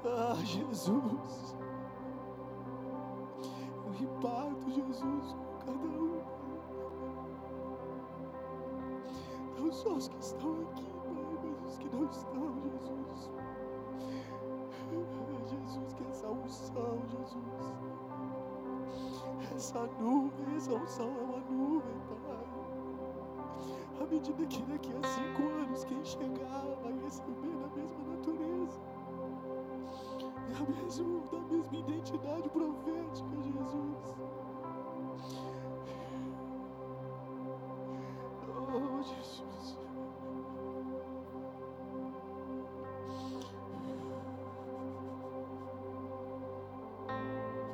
Ah, 0.08 0.36
Jesus. 0.44 1.56
Eu 3.84 3.92
reparto, 3.92 4.70
Jesus, 4.70 5.32
com 5.32 5.58
cada 5.66 5.88
um. 5.88 6.22
Não 9.58 9.72
só 9.72 9.94
os 9.94 10.08
que 10.08 10.18
estão 10.20 10.52
aqui, 10.70 10.86
Pai, 11.02 11.38
mas 11.42 11.66
os 11.66 11.78
que 11.78 11.88
não 11.88 12.04
estão, 12.04 12.54
Jesus. 12.62 13.30
Jesus, 15.48 15.92
que 15.94 16.04
essa 16.08 16.28
unção, 16.28 16.98
Jesus. 17.08 17.74
Essa 19.54 19.86
nuvem, 20.00 20.56
essa 20.56 20.72
unção 20.72 21.06
é 21.06 21.22
uma 21.22 21.40
nuvem, 21.50 22.00
Pai. 22.08 22.46
À 24.00 24.06
medida 24.06 24.46
que 24.46 24.62
daqui 24.62 24.92
a 24.92 25.08
cinco 25.08 25.42
anos 25.42 25.84
quem 25.84 26.04
chegar 26.04 26.64
vai 26.82 26.92
receber 27.02 27.56
da 27.56 27.68
mesma 27.74 28.04
natureza. 28.14 28.80
Da 30.50 30.60
mesma, 30.60 31.20
da 31.32 31.40
mesma 31.40 31.78
identidade 31.78 32.48
profética, 32.50 33.36
Jesus. 33.42 34.16
Oh, 38.48 39.02
Jesus. 39.02 39.78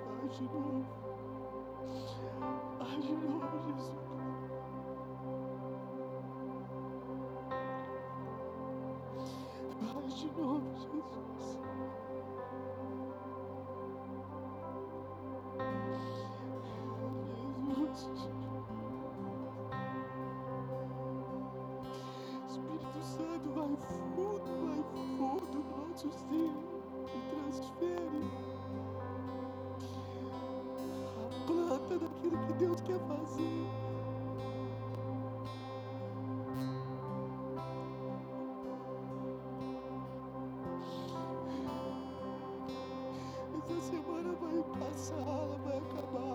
Faz 0.06 0.38
de 0.38 0.44
novo. 0.44 0.86
Faz 2.78 3.04
de 3.04 3.12
novo, 3.14 3.58
Jesus. 3.66 3.94
Faz 9.92 10.14
de 10.14 10.26
novo, 10.40 10.62
Jesus. 10.76 10.91
Espírito 17.92 18.32
Santo, 23.02 23.50
vai 23.54 23.76
fundo, 23.76 24.64
vai 24.64 24.84
fundo 25.16 25.54
no 25.54 25.88
nosso 25.88 26.10
ser 26.12 26.50
e 27.14 27.20
transfere 27.30 28.30
a 31.16 31.28
planta 31.46 31.98
daquilo 31.98 32.38
que 32.46 32.52
Deus 32.54 32.80
quer 32.80 32.98
fazer. 33.00 33.66
Essa 43.56 43.80
semana 43.82 44.34
vai 44.40 44.64
passar, 44.80 45.18
ela 45.18 45.58
vai 45.64 45.78
acabar, 45.78 46.31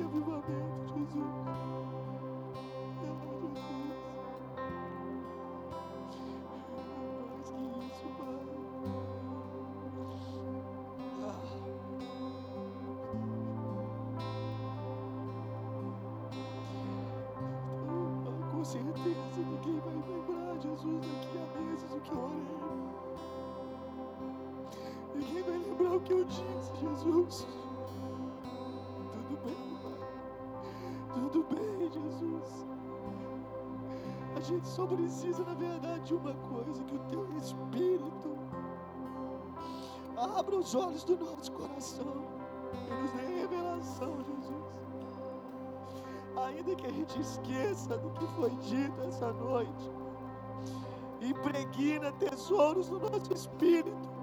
esse 0.00 0.02
avivamento, 0.02 0.94
Jesus. 0.96 1.70
Certeza 18.62 19.40
ninguém 19.40 19.80
vai 19.80 19.94
lembrar, 19.94 20.56
Jesus, 20.60 21.00
daqui 21.00 21.38
a 21.38 21.60
meses 21.60 21.90
o 21.90 22.00
que 22.00 22.12
eu 22.12 22.18
orei. 22.18 22.46
Ninguém 25.14 25.42
vai 25.42 25.58
lembrar 25.58 25.96
o 25.96 26.00
que 26.02 26.12
eu 26.12 26.24
disse, 26.24 26.76
Jesus. 26.80 27.46
Gente 34.50 34.68
só 34.68 34.86
precisa, 34.86 35.44
na 35.44 35.54
verdade, 35.54 36.04
de 36.04 36.14
uma 36.14 36.34
coisa: 36.34 36.82
que 36.84 36.96
o 36.96 36.98
Teu 37.10 37.26
Espírito 37.36 38.36
abra 40.16 40.56
os 40.56 40.74
olhos 40.74 41.04
do 41.04 41.16
nosso 41.16 41.52
coração 41.52 42.24
e 42.74 42.94
nos 42.94 43.12
dê 43.12 43.40
revelação, 43.40 44.16
Jesus. 44.24 44.50
Ainda 46.36 46.74
que 46.74 46.86
a 46.86 46.90
gente 46.90 47.20
esqueça 47.20 47.96
do 47.98 48.10
que 48.10 48.26
foi 48.34 48.50
dito 48.56 49.00
essa 49.02 49.32
noite, 49.32 49.90
impregna 51.20 52.12
tesouros 52.12 52.88
no 52.88 52.98
nosso 52.98 53.32
espírito. 53.32 54.20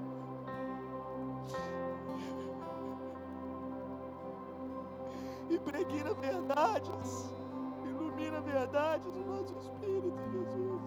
impregna 5.50 6.14
verdades, 6.16 7.34
ilumina 8.38 8.42
verdades 8.42 9.14
no 9.14 9.26
nosso 9.26 9.54
espírito, 9.58 10.18
Jesus. 10.32 10.82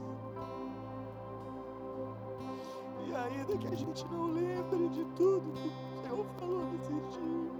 E 3.06 3.14
ainda 3.14 3.58
que 3.58 3.66
a 3.66 3.76
gente 3.76 4.04
não 4.08 4.32
lembre 4.32 4.88
de 4.90 5.04
tudo 5.16 5.52
que 5.52 5.68
o 5.68 6.02
Senhor 6.02 6.26
falou 6.38 6.64
nesses 6.66 7.08
dias, 7.10 7.52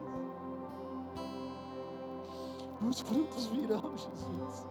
os 2.88 3.00
frutos 3.00 3.46
virão, 3.46 3.96
Jesus. 3.96 4.66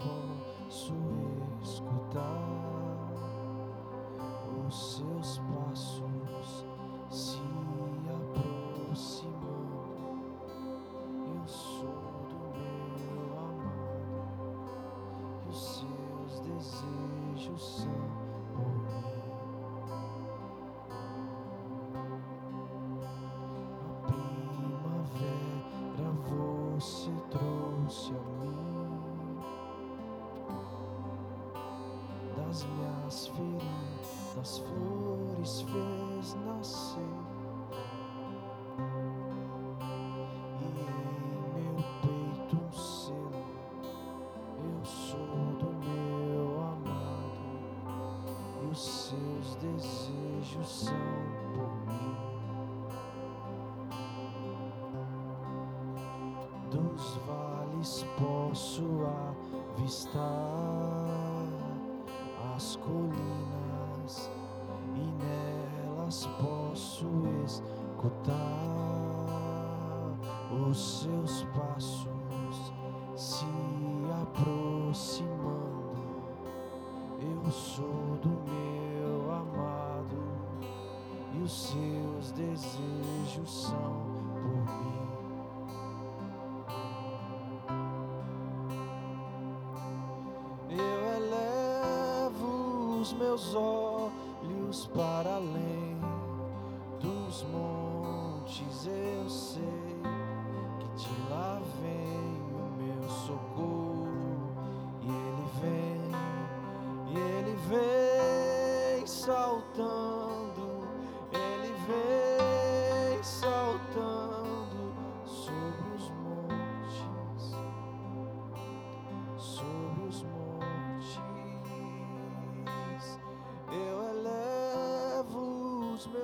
Oh. 0.00 0.27
dos 56.70 57.18
vales 57.26 58.04
posso 58.18 58.84
avistar 59.74 60.22
as 62.54 62.76
colinas 62.76 64.30
e 64.94 65.00
nelas 65.22 66.28
posso 66.40 67.06
escutar 67.44 68.38
os 70.68 71.00
seus 71.00 71.44
passos. 71.54 72.07
Meus 93.18 93.54
olhos 93.54 93.87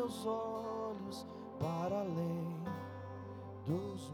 meus 0.04 0.26
olhos 0.26 1.26
para 1.58 2.00
além 2.00 2.62
dos 3.64 4.12